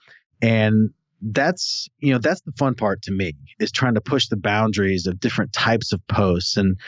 [0.43, 0.91] And
[1.23, 5.07] that's you know that's the fun part to me is trying to push the boundaries
[5.07, 6.79] of different types of posts and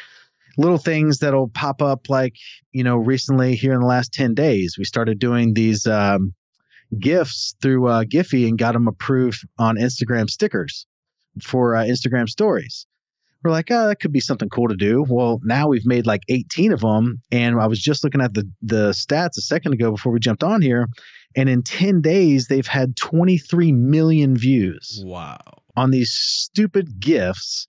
[0.59, 2.35] little things that'll pop up like
[2.73, 6.35] you know recently here in the last 10 days we started doing these um,
[6.98, 10.87] gifts through uh, Giphy and got them approved on Instagram stickers
[11.42, 12.87] for uh, Instagram stories.
[13.44, 15.05] We're like, oh, that could be something cool to do.
[15.09, 18.51] Well, now we've made like 18 of them, and I was just looking at the
[18.62, 20.88] the stats a second ago before we jumped on here,
[21.37, 25.01] and in 10 days they've had 23 million views.
[25.05, 25.38] Wow!
[25.77, 27.68] On these stupid gifts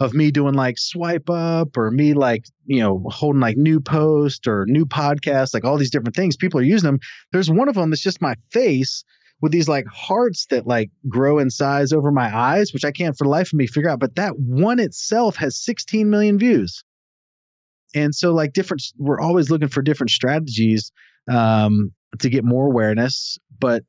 [0.00, 4.46] of me doing like swipe up or me like you know holding like new post
[4.46, 6.36] or new podcast like all these different things.
[6.36, 7.00] People are using them
[7.32, 9.04] there's one of them that's just my face
[9.40, 13.16] with these like hearts that like grow in size over my eyes which i can't
[13.16, 16.82] for the life of me figure out but that one itself has 16 million views.
[17.94, 20.92] And so like different we're always looking for different strategies
[21.30, 23.84] um, to get more awareness but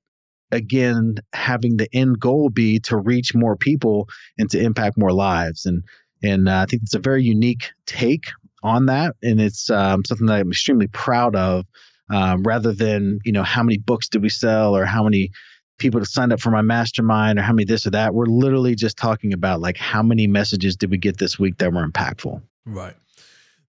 [0.52, 4.08] again having the end goal be to reach more people
[4.38, 5.66] and to impact more lives.
[5.66, 5.84] And
[6.24, 8.26] and uh, i think it's a very unique take
[8.64, 9.16] on that.
[9.22, 11.66] And it's um, something that i'm extremely proud of
[12.10, 15.32] um, rather than you know how many books did we sell or how many
[15.78, 18.14] people signed up for my mastermind or how many this or that.
[18.14, 21.72] We're literally just talking about like how many messages did we get this week that
[21.72, 22.42] were impactful.
[22.66, 22.96] Right.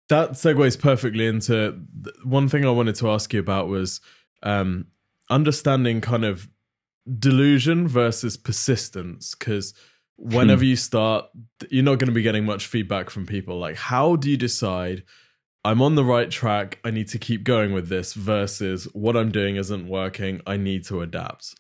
[0.09, 1.79] That segues perfectly into
[2.25, 4.01] one thing i wanted to ask you about was
[4.43, 4.87] um,
[5.29, 6.49] understanding kind of
[7.19, 9.75] delusion versus persistence because
[10.17, 10.69] whenever hmm.
[10.69, 11.27] you start
[11.71, 15.05] you're not going to be getting much feedback from people like how do you decide
[15.65, 19.31] i'm on the right track i need to keep going with this versus what i'm
[19.31, 21.55] doing isn't working i need to adapt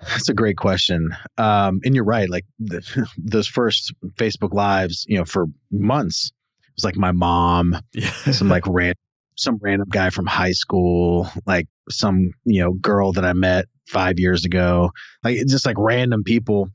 [0.00, 5.18] that's a great question um, and you're right like the, those first facebook lives you
[5.18, 8.10] know for months it was like my mom yeah.
[8.30, 8.96] some like random
[9.36, 14.18] some random guy from high school, like some, you know, girl that I met five
[14.18, 14.90] years ago,
[15.22, 16.68] like just like random people.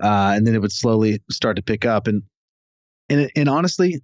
[0.00, 2.06] Uh, and then it would slowly start to pick up.
[2.06, 2.22] And,
[3.08, 4.00] and, and honestly,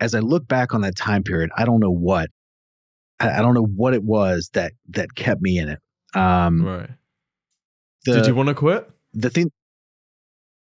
[0.00, 2.30] as I look back on that time period, I don't know what,
[3.20, 5.78] I, I don't know what it was that, that kept me in it.
[6.14, 6.90] Um, right.
[8.06, 8.88] The, Did you want to quit?
[9.16, 9.50] the thing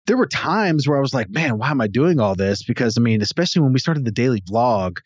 [0.06, 2.62] there were times where I was like, man, why am I doing all this?
[2.62, 4.98] Because I mean, especially when we started the daily vlog,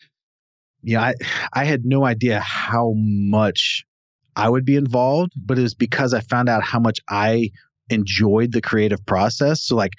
[0.83, 3.85] yeah, you know, I I had no idea how much
[4.37, 7.49] I would be involved, but it was because I found out how much I
[7.89, 9.63] enjoyed the creative process.
[9.63, 9.93] So like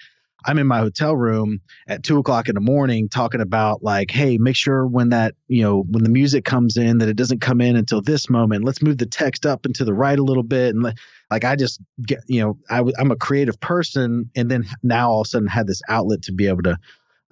[0.44, 4.38] I'm in my hotel room at two o'clock in the morning talking about like, hey,
[4.38, 7.60] make sure when that, you know, when the music comes in that it doesn't come
[7.60, 8.64] in until this moment.
[8.64, 10.72] Let's move the text up and to the right a little bit.
[10.72, 10.94] And
[11.30, 14.30] like, I just get, you know, I, I'm a creative person.
[14.36, 16.78] And then now all of a sudden had this outlet to be able to,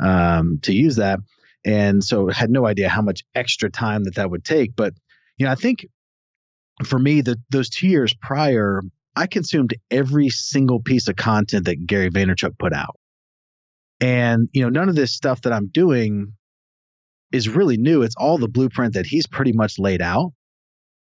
[0.01, 1.21] um, to use that.
[1.65, 4.75] And so had no idea how much extra time that that would take.
[4.75, 4.95] But,
[5.39, 5.87] you know, I think
[6.85, 8.83] for me, the, those two years prior,
[9.15, 12.99] I consumed every single piece of content that Gary Vaynerchuk put out.
[14.01, 16.33] And, you know, none of this stuff that I'm doing
[17.33, 18.03] is really new.
[18.03, 20.33] It's all the blueprint that he's pretty much laid out.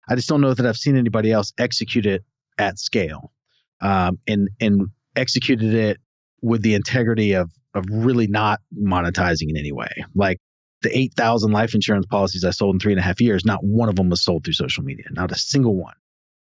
[0.08, 2.22] I just don't know that I've seen anybody else execute it
[2.58, 3.32] at scale
[3.80, 5.98] um, and, and executed it
[6.42, 9.90] with the integrity of, of really not monetizing in any way.
[10.14, 10.38] Like
[10.82, 13.88] the 8,000 life insurance policies I sold in three and a half years, not one
[13.88, 15.94] of them was sold through social media, not a single one.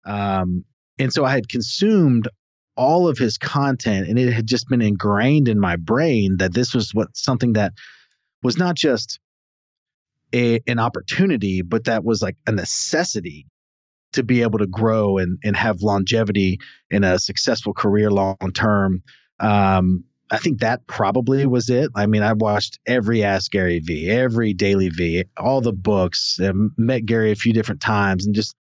[0.05, 0.65] Um,
[0.99, 2.29] and so I had consumed
[2.77, 6.75] all of his content and it had just been ingrained in my brain that this
[6.75, 7.73] was what something that
[8.43, 9.21] was not just
[10.35, 13.47] a, an opportunity, but that was like a necessity
[14.15, 16.59] to be able to grow and, and have longevity
[16.91, 19.03] in a successful career long term.
[19.41, 21.91] Um, I think that probably was it.
[21.95, 27.05] I mean, I watched every Ask Gary Vee, every DailyVee, all the books, and met
[27.05, 28.57] Gary a few different times, and just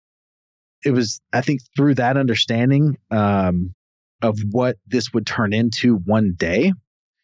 [0.84, 3.74] it was I think through that understanding um,
[4.22, 6.74] of what this would turn into one day,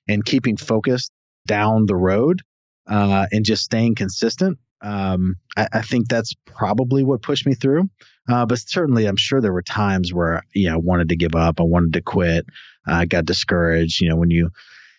[0.07, 1.11] and keeping focused
[1.45, 2.41] down the road,
[2.89, 4.59] uh, and just staying consistent.
[4.79, 7.89] Um, I, I, think that's probably what pushed me through.
[8.27, 11.35] Uh, but certainly, I'm sure there were times where you know I wanted to give
[11.35, 12.45] up, I wanted to quit,
[12.85, 14.01] I got discouraged.
[14.01, 14.49] You know, when you,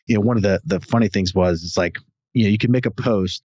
[0.07, 1.99] you know, one of the the funny things was it's like
[2.33, 3.43] you know you can make a post,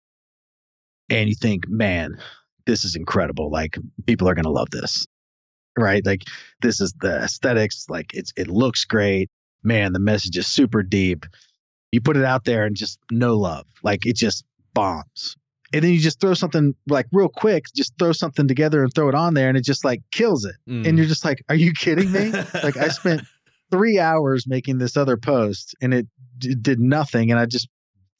[1.10, 2.18] and you think, man,
[2.66, 3.50] this is incredible.
[3.50, 5.06] Like people are to love this.
[5.78, 6.04] Right.
[6.04, 6.24] Like
[6.60, 7.86] this is the aesthetics.
[7.88, 9.30] Like it's, it looks great.
[9.62, 11.26] Man, the message is super deep.
[11.92, 13.66] You put it out there and just no love.
[13.82, 15.36] Like it just bombs.
[15.72, 19.08] And then you just throw something like real quick, just throw something together and throw
[19.08, 20.54] it on there and it just like kills it.
[20.68, 20.86] Mm.
[20.86, 22.30] And you're just like, are you kidding me?
[22.62, 23.22] like I spent
[23.70, 26.06] three hours making this other post and it
[26.38, 27.30] did nothing.
[27.30, 27.68] And I just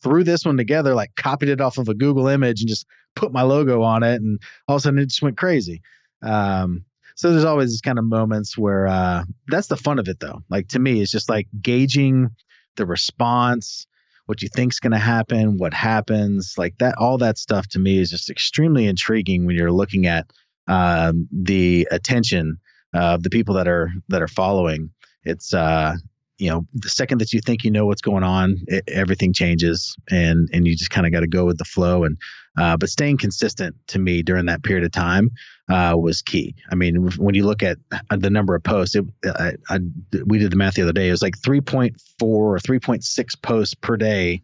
[0.03, 3.33] threw this one together, like copied it off of a Google image and just put
[3.33, 5.83] my logo on it, and all of a sudden it just went crazy.
[6.23, 6.85] Um,
[7.17, 10.43] so there's always this kind of moments where uh, that's the fun of it, though.
[10.51, 12.29] Like to me, it's just like gauging
[12.77, 13.87] the response,
[14.27, 16.97] what you think's going to happen, what happens, like that.
[16.99, 20.31] All that stuff to me is just extremely intriguing when you're looking at
[20.69, 22.59] um, the attention
[22.93, 24.91] of the people that are that are following.
[25.23, 25.95] It's uh,
[26.39, 29.97] you know the second that you think you know what's going on it, everything changes
[30.11, 32.19] and and you just kind of got to go with the flow and
[32.59, 35.31] uh, but staying consistent to me during that period of time
[35.71, 36.55] uh, was key.
[36.71, 37.79] I mean when you look at
[38.11, 39.79] the number of posts it, I, I,
[40.25, 43.97] we did the math the other day it was like 3.4 or 3.6 posts per
[43.97, 44.43] day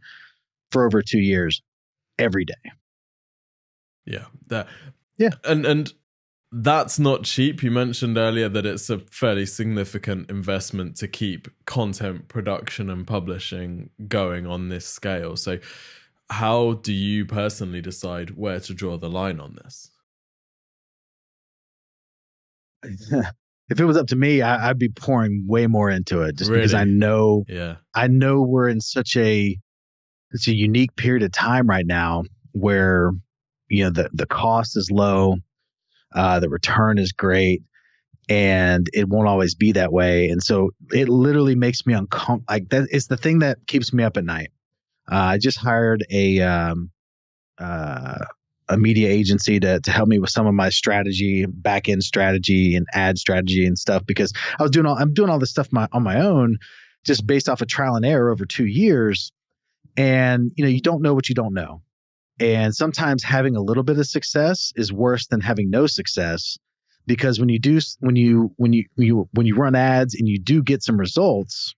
[0.70, 1.62] for over two years
[2.18, 2.54] every day.
[4.04, 4.68] Yeah that
[5.18, 5.30] yeah.
[5.44, 5.92] and and
[6.52, 7.62] that's not cheap.
[7.62, 13.88] You mentioned earlier that it's a fairly significant investment to keep content production and publishing
[14.06, 15.36] going on this scale.
[15.36, 15.58] So,
[16.28, 19.90] how do you personally decide where to draw the line on this?
[23.70, 26.50] if it was up to me, I, would be pouring way more into it just
[26.50, 26.62] really?
[26.62, 29.56] because I know, yeah, I know we're in such a
[30.32, 33.12] it's a unique period of time right now where
[33.68, 35.36] you know the the cost is low
[36.14, 37.62] uh, the return is great,
[38.28, 40.28] and it won't always be that way.
[40.28, 42.44] And so it literally makes me uncomfortable.
[42.48, 44.50] Like it's the thing that keeps me up at night.
[45.10, 46.90] Uh, I just hired a um,
[47.58, 48.18] uh,
[48.68, 52.76] a media agency to to help me with some of my strategy, back end strategy,
[52.76, 55.68] and ad strategy and stuff because I was doing all I'm doing all this stuff
[55.72, 56.58] my, on my own,
[57.04, 59.32] just based off of trial and error over two years.
[59.96, 61.82] And you know, you don't know what you don't know.
[62.42, 66.58] And sometimes having a little bit of success is worse than having no success
[67.06, 70.40] because when you do when you when you, you when you run ads and you
[70.40, 71.76] do get some results,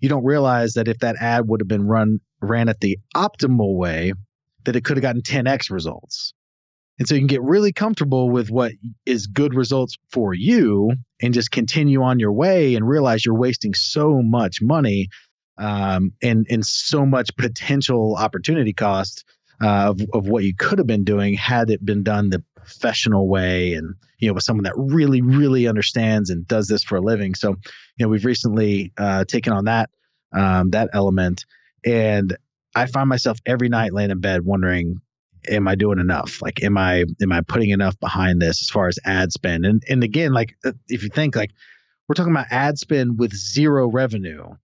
[0.00, 3.76] you don't realize that if that ad would have been run ran at the optimal
[3.76, 4.12] way,
[4.64, 6.34] that it could have gotten 10x results.
[6.98, 8.72] And so you can get really comfortable with what
[9.06, 13.74] is good results for you and just continue on your way and realize you're wasting
[13.74, 15.10] so much money
[15.58, 19.24] um, and, and so much potential opportunity cost
[19.62, 23.28] uh, of, of what you could have been doing had it been done the professional
[23.28, 27.00] way and you know with someone that really really understands and does this for a
[27.00, 27.34] living.
[27.34, 27.50] So
[27.96, 29.90] you know we've recently uh, taken on that
[30.32, 31.44] um, that element.
[31.84, 32.36] And
[32.74, 35.00] i find myself every night laying in bed wondering
[35.48, 36.42] am i doing enough?
[36.42, 39.64] Like am i am i putting enough behind this as far as ad spend?
[39.64, 41.50] And and again like uh, if you think like
[42.08, 44.54] we're talking about ad spend with zero revenue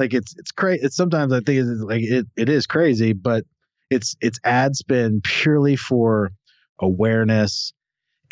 [0.00, 3.44] like it's it's crazy it's sometimes i think it's like it, it is crazy but
[3.90, 6.32] it's it's ad spend purely for
[6.80, 7.72] awareness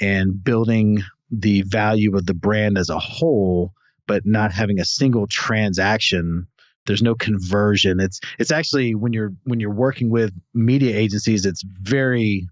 [0.00, 3.72] and building the value of the brand as a whole
[4.06, 6.46] but not having a single transaction.
[6.86, 8.00] There's no conversion.
[8.00, 12.48] It's it's actually when you're when you're working with media agencies it's very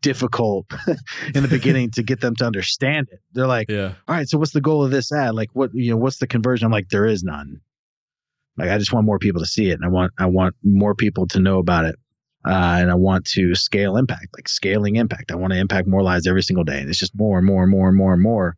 [0.00, 0.66] difficult
[1.34, 3.20] in the beginning to get them to understand it.
[3.32, 3.92] They're like Yeah.
[4.08, 5.34] all right so what's the goal of this ad?
[5.36, 6.66] Like what you know what's the conversion?
[6.66, 7.60] I'm like there is none
[8.58, 10.94] like i just want more people to see it and i want i want more
[10.94, 11.96] people to know about it
[12.44, 15.32] uh, and i want to scale impact like scaling impact.
[15.32, 17.62] I want to impact more lives every single day and it's just more and more
[17.62, 18.56] and more and more and more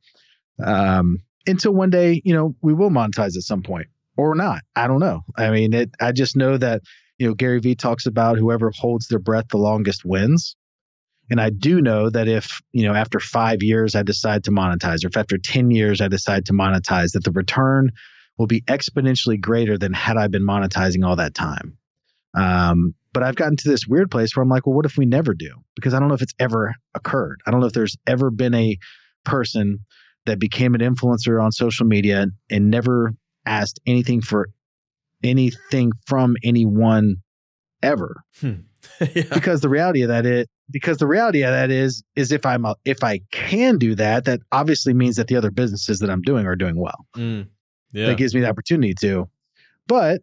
[0.63, 4.61] um, until one day you know we will monetize at some point or not.
[4.77, 5.23] I don't know.
[5.37, 6.83] I mean it i just know that
[7.19, 10.57] you know gary vee talks about whoever holds their breath the longest wins
[11.31, 15.05] and I do know that if, you know, after five years I decide to monetize,
[15.05, 17.93] or if after 10 years I decide to monetize, that the return
[18.41, 21.77] will be exponentially greater than had I been monetizing all that time.
[22.33, 25.05] Um, but I've gotten to this weird place where I'm like, well, what if we
[25.05, 25.57] never do?
[25.77, 27.43] Because I don't know if it's ever occurred.
[27.47, 28.79] I don't know if there's ever been a
[29.27, 29.81] person
[30.25, 33.13] that became an influencer on social media and never
[33.45, 34.49] asked anything for
[35.23, 37.17] anything from anyone
[37.83, 38.57] ever yeah.
[39.35, 42.65] because the reality of that is because the reality of that is is if I'm
[42.65, 46.23] a, if I can do that, that obviously means that the other businesses that I'm
[46.23, 47.07] doing are doing well.
[47.17, 47.49] Mm.
[47.93, 48.07] Yeah.
[48.07, 49.29] That gives me the opportunity to.
[49.87, 50.23] But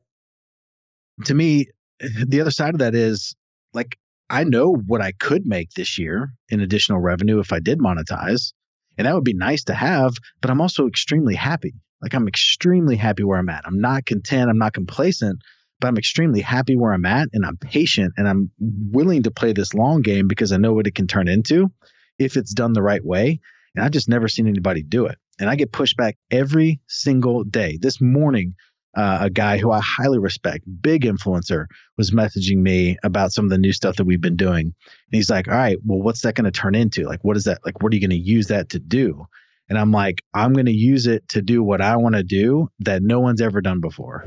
[1.25, 1.67] to me,
[1.99, 3.35] the other side of that is
[3.73, 3.97] like
[4.29, 8.53] I know what I could make this year in additional revenue if I did monetize,
[8.97, 10.13] and that would be nice to have.
[10.41, 11.73] But I'm also extremely happy.
[12.01, 13.65] Like I'm extremely happy where I'm at.
[13.65, 14.49] I'm not content.
[14.49, 15.41] I'm not complacent
[15.79, 19.53] but I'm extremely happy where I'm at and I'm patient and I'm willing to play
[19.53, 21.71] this long game because I know what it can turn into
[22.17, 23.39] if it's done the right way.
[23.75, 25.17] And I've just never seen anybody do it.
[25.39, 27.77] And I get pushed back every single day.
[27.81, 28.55] This morning,
[28.95, 31.65] uh, a guy who I highly respect, big influencer,
[31.97, 34.61] was messaging me about some of the new stuff that we've been doing.
[34.61, 34.73] And
[35.11, 37.05] he's like, All right, well, what's that going to turn into?
[37.05, 37.59] Like, what is that?
[37.65, 39.27] Like, what are you going to use that to do?
[39.69, 42.69] And I'm like, I'm going to use it to do what I want to do
[42.79, 44.25] that no one's ever done before.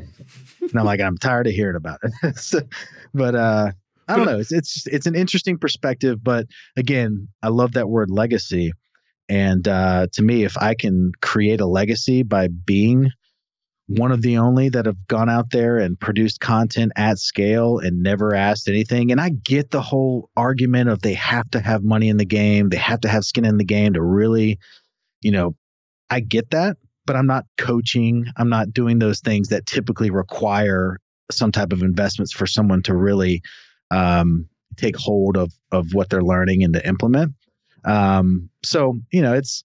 [0.61, 2.36] and I'm like, I'm tired of hearing about it.
[2.36, 2.61] so,
[3.14, 3.72] but uh,
[4.06, 4.38] I don't know.
[4.38, 6.46] It's it's it's an interesting perspective, but
[6.76, 8.72] again, I love that word legacy.
[9.30, 13.10] And uh, to me, if I can create a legacy by being
[13.86, 18.02] one of the only that have gone out there and produced content at scale and
[18.02, 19.10] never asked anything.
[19.10, 22.68] And I get the whole argument of they have to have money in the game,
[22.68, 24.58] they have to have skin in the game to really
[25.20, 25.54] you know,
[26.08, 26.76] I get that,
[27.06, 28.26] but I'm not coaching.
[28.36, 30.98] I'm not doing those things that typically require
[31.30, 33.42] some type of investments for someone to really
[33.90, 37.32] um, take hold of of what they're learning and to implement.
[37.84, 39.64] Um, so you know, it's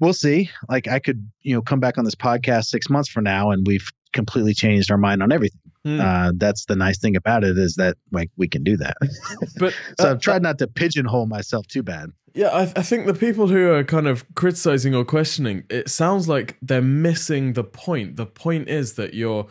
[0.00, 0.50] we'll see.
[0.68, 3.66] Like I could you know come back on this podcast six months from now, and
[3.66, 5.60] we've completely changed our mind on everything.
[5.86, 6.00] Mm.
[6.00, 8.96] Uh, that's the nice thing about it is that like we can do that.
[9.58, 12.10] But so uh, I've tried not to pigeonhole myself too bad.
[12.34, 16.28] Yeah, I, I think the people who are kind of criticizing or questioning, it sounds
[16.28, 18.16] like they're missing the point.
[18.16, 19.48] The point is that you're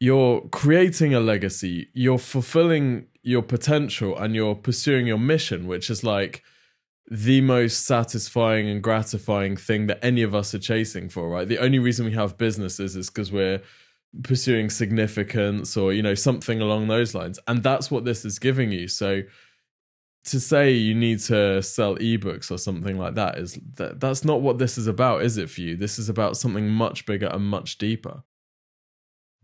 [0.00, 6.04] you're creating a legacy, you're fulfilling your potential, and you're pursuing your mission, which is
[6.04, 6.42] like
[7.10, 11.46] the most satisfying and gratifying thing that any of us are chasing for, right?
[11.46, 13.60] The only reason we have businesses is because we're
[14.22, 18.70] pursuing significance or you know something along those lines and that's what this is giving
[18.70, 19.20] you so
[20.22, 24.40] to say you need to sell ebooks or something like that is that that's not
[24.40, 27.44] what this is about is it for you this is about something much bigger and
[27.44, 28.22] much deeper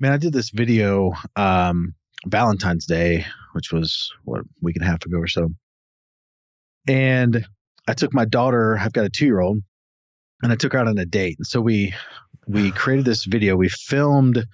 [0.01, 1.95] Man, I did this video um
[2.27, 5.51] Valentine's Day, which was what a week and a half ago or so.
[6.91, 7.47] And
[7.87, 9.61] I took my daughter, I've got a two year old,
[10.43, 11.37] and I took her out on a date.
[11.39, 11.95] And so we
[12.49, 13.55] we created this video.
[13.55, 14.45] We filmed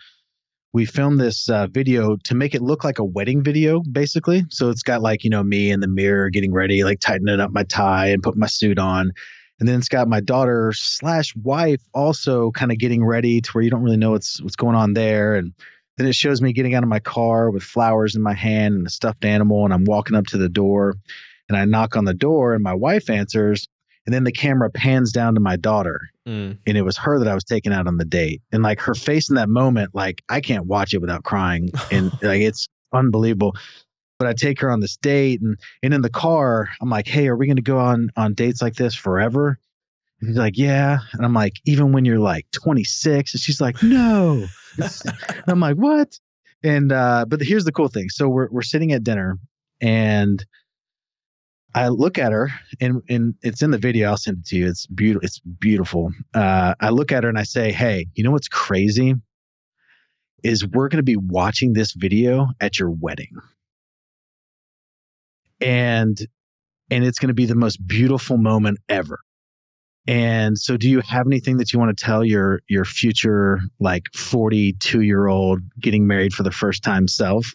[0.75, 4.45] we filmed this uh, video to make it look like a wedding video, basically.
[4.51, 7.53] So it's got like, you know, me in the mirror getting ready, like tightening up
[7.53, 9.13] my tie and putting my suit on.
[9.59, 13.65] And then it's got my daughter slash wife also kind of getting ready to where
[13.65, 15.37] you don't really know what's what's going on there.
[15.37, 15.55] And
[15.97, 18.87] then it shows me getting out of my car with flowers in my hand and
[18.87, 20.97] a stuffed animal, and I'm walking up to the door
[21.49, 23.69] and I knock on the door and my wife answers.
[24.07, 26.59] And then the camera pans down to my daughter Mm.
[26.67, 28.43] and it was her that I was taking out on the date.
[28.53, 31.71] And like her face in that moment, like I can't watch it without crying.
[31.93, 33.55] And like it's unbelievable.
[34.19, 37.27] but I take her on this date and and in the car, I'm like, hey,
[37.29, 39.59] are we gonna go on on dates like this forever?
[40.21, 40.99] And he's like, yeah.
[41.13, 44.47] And I'm like, even when you're like 26, and she's like, no.
[45.47, 46.19] I'm like, what?
[46.63, 48.09] And uh, but here's the cool thing.
[48.09, 49.39] So we're we're sitting at dinner
[49.81, 50.45] and
[51.75, 52.51] I look at her
[52.81, 54.09] and and it's in the video.
[54.09, 54.67] I'll send it to you.
[54.67, 55.27] It's beautiful.
[55.27, 56.13] It's beautiful.
[56.35, 59.15] Uh, I look at her and I say, "Hey, you know what's crazy?
[60.43, 63.33] Is we're going to be watching this video at your wedding,
[65.61, 66.19] and
[66.91, 69.19] and it's going to be the most beautiful moment ever."
[70.09, 74.05] And so, do you have anything that you want to tell your your future like
[74.15, 77.53] 42 year old getting married for the first time self?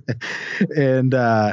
[0.76, 1.52] and uh,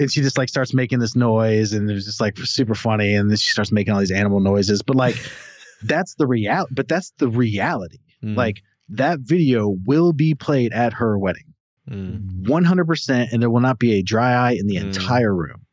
[0.00, 3.30] and she just like starts making this noise and it's just like super funny and
[3.30, 5.16] then she starts making all these animal noises but like
[5.82, 8.36] that's the real but that's the reality mm.
[8.36, 11.54] like that video will be played at her wedding
[11.88, 12.42] mm.
[12.42, 14.82] 100% and there will not be a dry eye in the mm.
[14.82, 15.66] entire room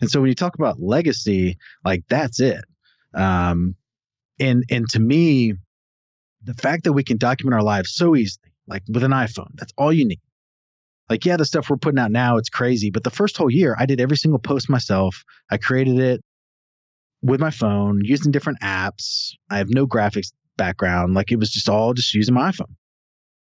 [0.00, 2.64] and so when you talk about legacy like that's it
[3.14, 3.74] um
[4.38, 5.54] and and to me
[6.44, 9.72] the fact that we can document our lives so easily like with an iphone that's
[9.76, 10.20] all you need
[11.10, 12.90] like, yeah, the stuff we're putting out now, it's crazy.
[12.90, 15.24] But the first whole year, I did every single post myself.
[15.50, 16.20] I created it
[17.22, 19.32] with my phone, using different apps.
[19.50, 21.14] I have no graphics background.
[21.14, 22.74] Like, it was just all just using my iPhone.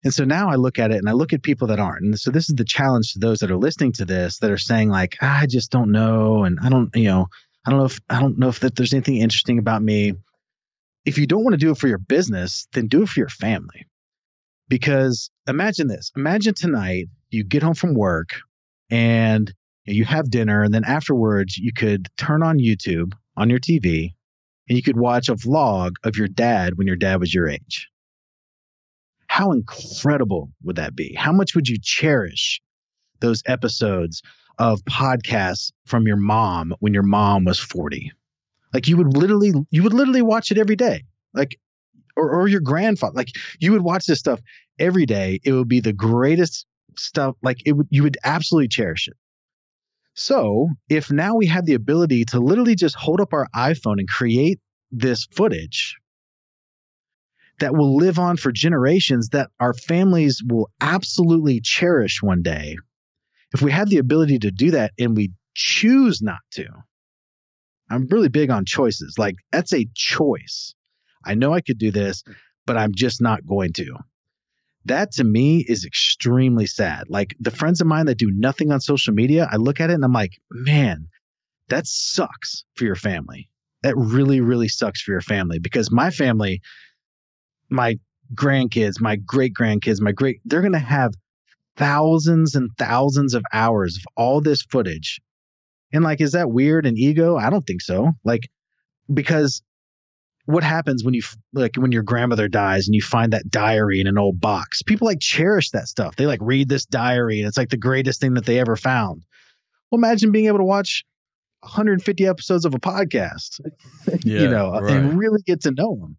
[0.04, 2.04] And so now I look at it and I look at people that aren't.
[2.04, 4.58] And so this is the challenge to those that are listening to this that are
[4.58, 6.44] saying, like, ah, I just don't know.
[6.44, 7.28] And I don't, you know,
[7.66, 10.12] I don't know if I don't know if that there's anything interesting about me.
[11.06, 13.30] If you don't want to do it for your business, then do it for your
[13.30, 13.86] family.
[14.68, 16.10] Because imagine this.
[16.16, 18.30] Imagine tonight you get home from work
[18.90, 19.52] and
[19.84, 24.14] you have dinner and then afterwards you could turn on YouTube on your TV
[24.68, 27.88] and you could watch a vlog of your dad when your dad was your age.
[29.26, 31.14] How incredible would that be?
[31.14, 32.60] How much would you cherish
[33.20, 34.22] those episodes
[34.58, 38.12] of podcasts from your mom when your mom was 40?
[38.72, 41.04] Like you would literally you would literally watch it every day.
[41.32, 41.58] Like
[42.16, 43.14] or, or your grandfather.
[43.14, 43.28] Like
[43.60, 44.40] you would watch this stuff
[44.78, 45.40] every day.
[45.44, 49.16] It would be the greatest stuff like it would you would absolutely cherish it.
[50.14, 54.08] So, if now we have the ability to literally just hold up our iPhone and
[54.08, 54.60] create
[54.92, 55.96] this footage
[57.58, 62.76] that will live on for generations that our families will absolutely cherish one day.
[63.52, 66.66] If we have the ability to do that and we choose not to,
[67.90, 69.16] I'm really big on choices.
[69.18, 70.74] Like, that's a choice.
[71.24, 72.22] I know I could do this,
[72.66, 73.98] but I'm just not going to
[74.86, 77.04] that to me is extremely sad.
[77.08, 79.94] Like the friends of mine that do nothing on social media, I look at it
[79.94, 81.08] and I'm like, man,
[81.68, 83.48] that sucks for your family.
[83.82, 86.60] That really, really sucks for your family because my family,
[87.70, 87.98] my
[88.34, 91.12] grandkids, my great grandkids, my great, they're going to have
[91.76, 95.20] thousands and thousands of hours of all this footage.
[95.92, 97.36] And like, is that weird and ego?
[97.36, 98.12] I don't think so.
[98.24, 98.48] Like,
[99.12, 99.62] because
[100.46, 101.22] what happens when you
[101.52, 104.82] like when your grandmother dies and you find that diary in an old box?
[104.82, 106.16] People like cherish that stuff.
[106.16, 109.24] They like read this diary and it's like the greatest thing that they ever found.
[109.90, 111.04] Well imagine being able to watch
[111.60, 113.60] 150 episodes of a podcast
[114.24, 114.92] yeah, you know uh, right.
[114.92, 116.18] and really get to know them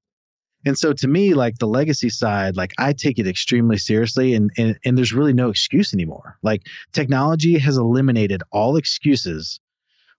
[0.66, 4.50] and so to me like the legacy side like i take it extremely seriously and,
[4.58, 6.38] and and there's really no excuse anymore.
[6.42, 6.64] Like
[6.94, 9.60] technology has eliminated all excuses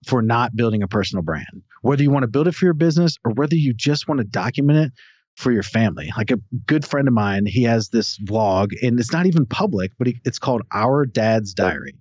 [0.07, 3.17] for not building a personal brand, whether you want to build it for your business
[3.25, 4.93] or whether you just want to document it
[5.37, 6.11] for your family.
[6.17, 9.93] Like a good friend of mine, he has this vlog and it's not even public,
[9.99, 11.95] but he, it's called Our Dad's Diary.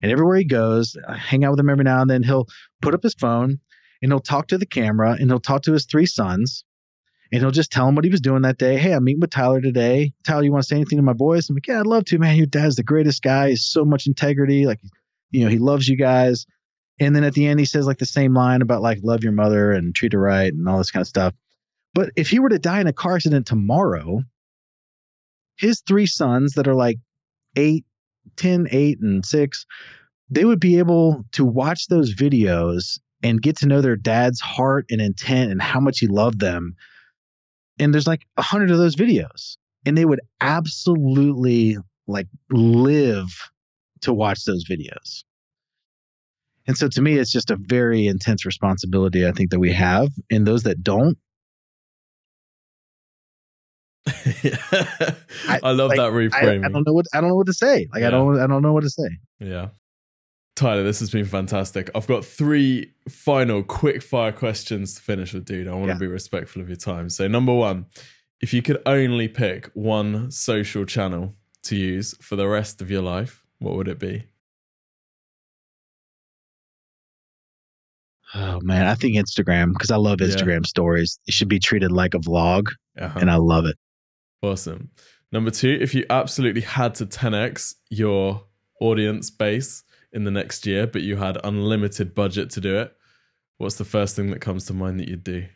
[0.00, 2.46] And everywhere he goes, I hang out with him every now and then, he'll
[2.80, 3.58] put up his phone
[4.00, 6.64] and he'll talk to the camera and he'll talk to his three sons
[7.32, 8.78] and he'll just tell them what he was doing that day.
[8.78, 10.12] Hey, I'm meeting with Tyler today.
[10.24, 11.50] Tyler, you want to say anything to my boys?
[11.50, 12.36] I'm like, yeah, I'd love to, man.
[12.36, 13.50] Your dad's the greatest guy.
[13.50, 14.66] He's so much integrity.
[14.66, 14.80] Like,
[15.30, 16.46] you know, he loves you guys.
[17.00, 19.32] And then at the end, he says like the same line about like love your
[19.32, 21.34] mother and treat her right and all this kind of stuff.
[21.94, 24.22] But if he were to die in a car accident tomorrow,
[25.56, 26.98] his three sons that are like
[27.56, 27.84] eight,
[28.36, 29.66] 10, 8, and 6,
[30.30, 34.86] they would be able to watch those videos and get to know their dad's heart
[34.90, 36.76] and intent and how much he loved them.
[37.78, 39.56] And there's like a hundred of those videos.
[39.86, 43.28] And they would absolutely like live
[44.02, 45.24] to watch those videos.
[46.68, 50.10] And so to me, it's just a very intense responsibility, I think, that we have.
[50.30, 51.16] And those that don't,
[54.06, 56.62] I, I, love like, that reframing.
[56.62, 57.88] I, I, don't know what I don't know what to say.
[57.92, 58.08] Like yeah.
[58.08, 59.08] I don't I don't know what to say.
[59.38, 59.68] Yeah.
[60.56, 61.90] Tyler, this has been fantastic.
[61.94, 65.68] I've got three final quick fire questions to finish with, dude.
[65.68, 65.94] I want yeah.
[65.94, 67.10] to be respectful of your time.
[67.10, 67.86] So number one,
[68.40, 73.02] if you could only pick one social channel to use for the rest of your
[73.02, 74.24] life, what would it be?
[78.34, 80.68] Oh man, I think Instagram because I love Instagram yeah.
[80.68, 81.18] stories.
[81.26, 82.68] It should be treated like a vlog,
[82.98, 83.18] uh-huh.
[83.20, 83.76] and I love it.
[84.42, 84.90] Awesome.
[85.32, 88.44] Number two, if you absolutely had to 10x your
[88.80, 92.94] audience base in the next year, but you had unlimited budget to do it,
[93.58, 95.46] what's the first thing that comes to mind that you'd do?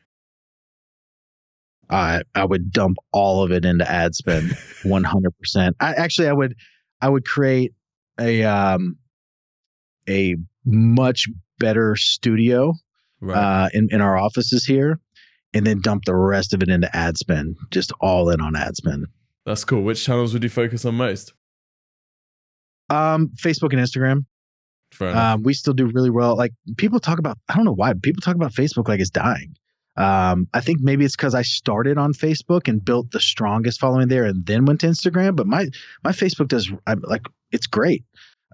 [1.91, 5.77] I I would dump all of it into ad spend, one hundred percent.
[5.79, 6.55] I actually I would
[7.01, 7.75] I would create
[8.19, 8.97] a um
[10.09, 11.29] a much
[11.63, 12.75] better studio
[13.21, 13.37] right.
[13.37, 14.99] uh, in in our offices here,
[15.55, 18.77] and then dump the rest of it into ad spend, just all in on ad
[18.77, 19.07] spend.
[19.47, 19.83] That's cool.
[19.83, 21.33] Which channels would you focus on most?
[22.91, 24.27] Um, Facebook and Instagram.
[25.01, 26.37] Um, we still do really well.
[26.37, 29.55] Like people talk about, I don't know why people talk about Facebook like it's dying.
[29.97, 34.09] Um, I think maybe it's because I started on Facebook and built the strongest following
[34.09, 35.37] there, and then went to Instagram.
[35.37, 35.69] But my
[36.03, 38.05] my Facebook does I'm, like it's great.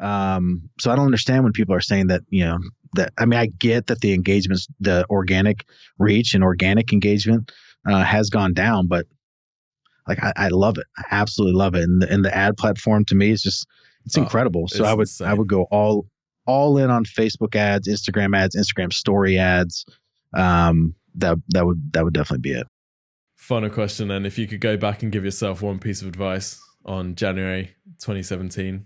[0.00, 2.58] Um, so I don't understand when people are saying that you know
[2.94, 3.12] that.
[3.18, 5.66] I mean, I get that the engagements, the organic
[5.98, 7.52] reach and organic engagement
[7.86, 9.06] uh, has gone down, but
[10.06, 10.86] like I, I, love it.
[10.96, 11.82] I absolutely love it.
[11.82, 13.66] And the, and the ad platform to me is just
[14.04, 14.66] it's oh, incredible.
[14.68, 15.28] So I would insane.
[15.28, 16.06] I would go all
[16.46, 19.84] all in on Facebook ads, Instagram ads, Instagram story ads.
[20.34, 22.66] Um, that that would that would definitely be it.
[23.36, 24.26] Final question then.
[24.26, 28.84] If you could go back and give yourself one piece of advice on January 2017,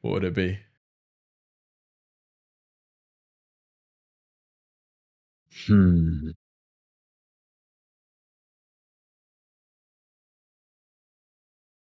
[0.00, 0.58] what would it be?
[5.66, 6.30] Hmm.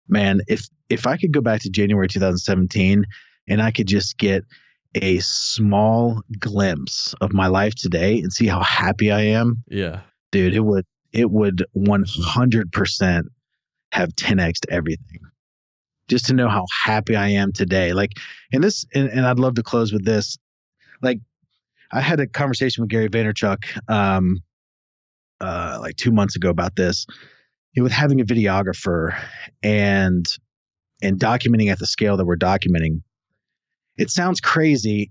[0.08, 3.04] Man, if if I could go back to January 2017
[3.48, 4.44] and I could just get
[4.94, 10.00] a small glimpse of my life today and see how happy I am, yeah,
[10.32, 13.22] dude, it would it would 100%
[13.92, 15.20] have 10x everything.
[16.08, 17.92] Just to know how happy I am today.
[17.92, 18.12] Like,
[18.52, 20.36] and this, and, and I'd love to close with this.
[21.00, 21.20] Like,
[21.90, 24.40] I had a conversation with Gary Vaynerchuk, um,
[25.40, 27.06] uh, like two months ago about this.
[27.76, 29.18] With having a videographer
[29.62, 30.26] and
[31.00, 33.00] and documenting at the scale that we're documenting,
[33.96, 35.10] it sounds crazy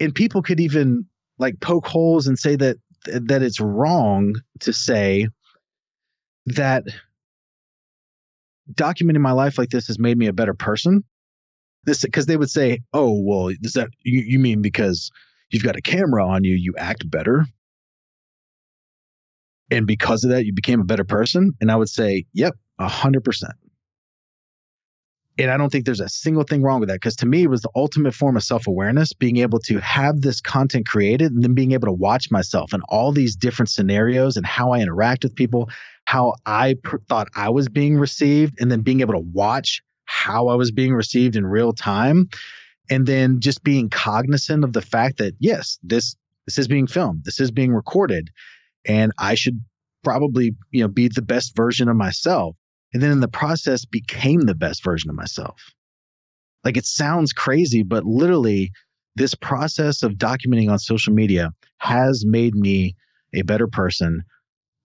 [0.00, 1.06] and people could even
[1.38, 5.28] like poke holes and say that that it's wrong to say
[6.46, 6.84] that
[8.74, 11.04] documenting my life like this has made me a better person.
[11.84, 15.10] This because they would say oh well is that you, you mean because
[15.50, 17.46] you've got a camera on you you act better?
[19.70, 21.54] And because of that you became a better person?
[21.60, 23.54] And i would say yep a hundred percent
[25.38, 27.50] and I don't think there's a single thing wrong with that because to me it
[27.50, 31.54] was the ultimate form of self-awareness being able to have this content created and then
[31.54, 35.34] being able to watch myself and all these different scenarios and how I interact with
[35.34, 35.68] people
[36.06, 40.48] how I pr- thought I was being received and then being able to watch how
[40.48, 42.28] I was being received in real time.
[42.88, 46.14] And then just being cognizant of the fact that yes this
[46.46, 48.30] this is being filmed this is being recorded
[48.86, 49.60] and I should
[50.04, 52.54] probably you know be the best version of myself
[52.96, 55.60] and then in the process became the best version of myself.
[56.64, 58.70] Like it sounds crazy, but literally,
[59.16, 62.96] this process of documenting on social media has made me
[63.34, 64.22] a better person.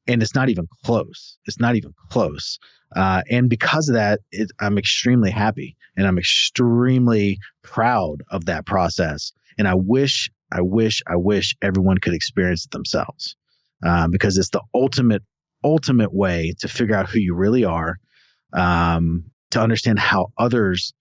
[0.08, 1.38] And it's not even close.
[1.46, 2.60] It's not even close.
[2.94, 8.66] Uh, and because of that, it, I'm extremely happy and I'm extremely proud of that
[8.66, 9.32] process.
[9.58, 13.38] And I wish, I wish, I wish everyone could experience it themselves
[13.86, 15.24] uh, because it's the ultimate
[15.64, 17.96] ultimate way to figure out who you really are,
[18.54, 20.94] um, to understand how others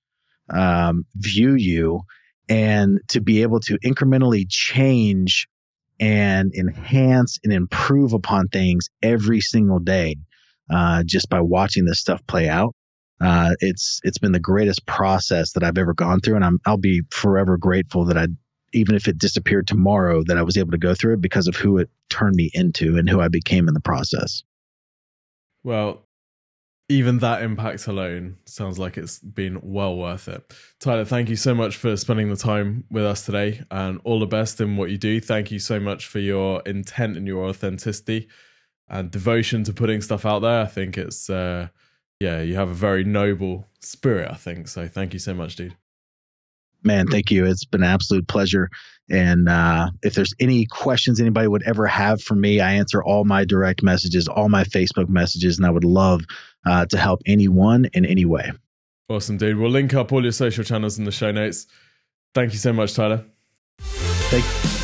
[0.49, 2.03] um, view you,
[2.49, 5.47] and to be able to incrementally change
[6.01, 10.17] and enhance and improve upon things every single day
[10.71, 12.75] uh, just by watching this stuff play out.
[13.21, 16.79] Uh, it's it's been the greatest process that I've ever gone through, and I'm I'll
[16.79, 18.29] be forever grateful that I
[18.73, 21.57] even if it disappeared tomorrow that I was able to go through it because of
[21.57, 24.43] who it turned me into and who I became in the process.
[25.63, 26.07] Well,
[26.91, 30.43] even that impact alone sounds like it's been well worth it.
[30.81, 34.27] Tyler, thank you so much for spending the time with us today and all the
[34.27, 35.21] best in what you do.
[35.21, 38.29] Thank you so much for your intent and your authenticity
[38.89, 40.63] and devotion to putting stuff out there.
[40.63, 41.69] I think it's, uh,
[42.19, 44.67] yeah, you have a very noble spirit, I think.
[44.67, 45.77] So thank you so much, dude.
[46.83, 47.47] Man, thank you.
[47.47, 48.71] It's been an absolute pleasure.
[49.11, 53.25] And uh, if there's any questions anybody would ever have for me, I answer all
[53.25, 56.23] my direct messages, all my Facebook messages, and I would love
[56.65, 58.53] uh, to help anyone in any way.
[59.09, 59.59] Awesome, dude.
[59.59, 61.67] We'll link up all your social channels in the show notes.
[62.35, 63.25] Thank you so much, Tyler.
[63.81, 64.80] Thank you.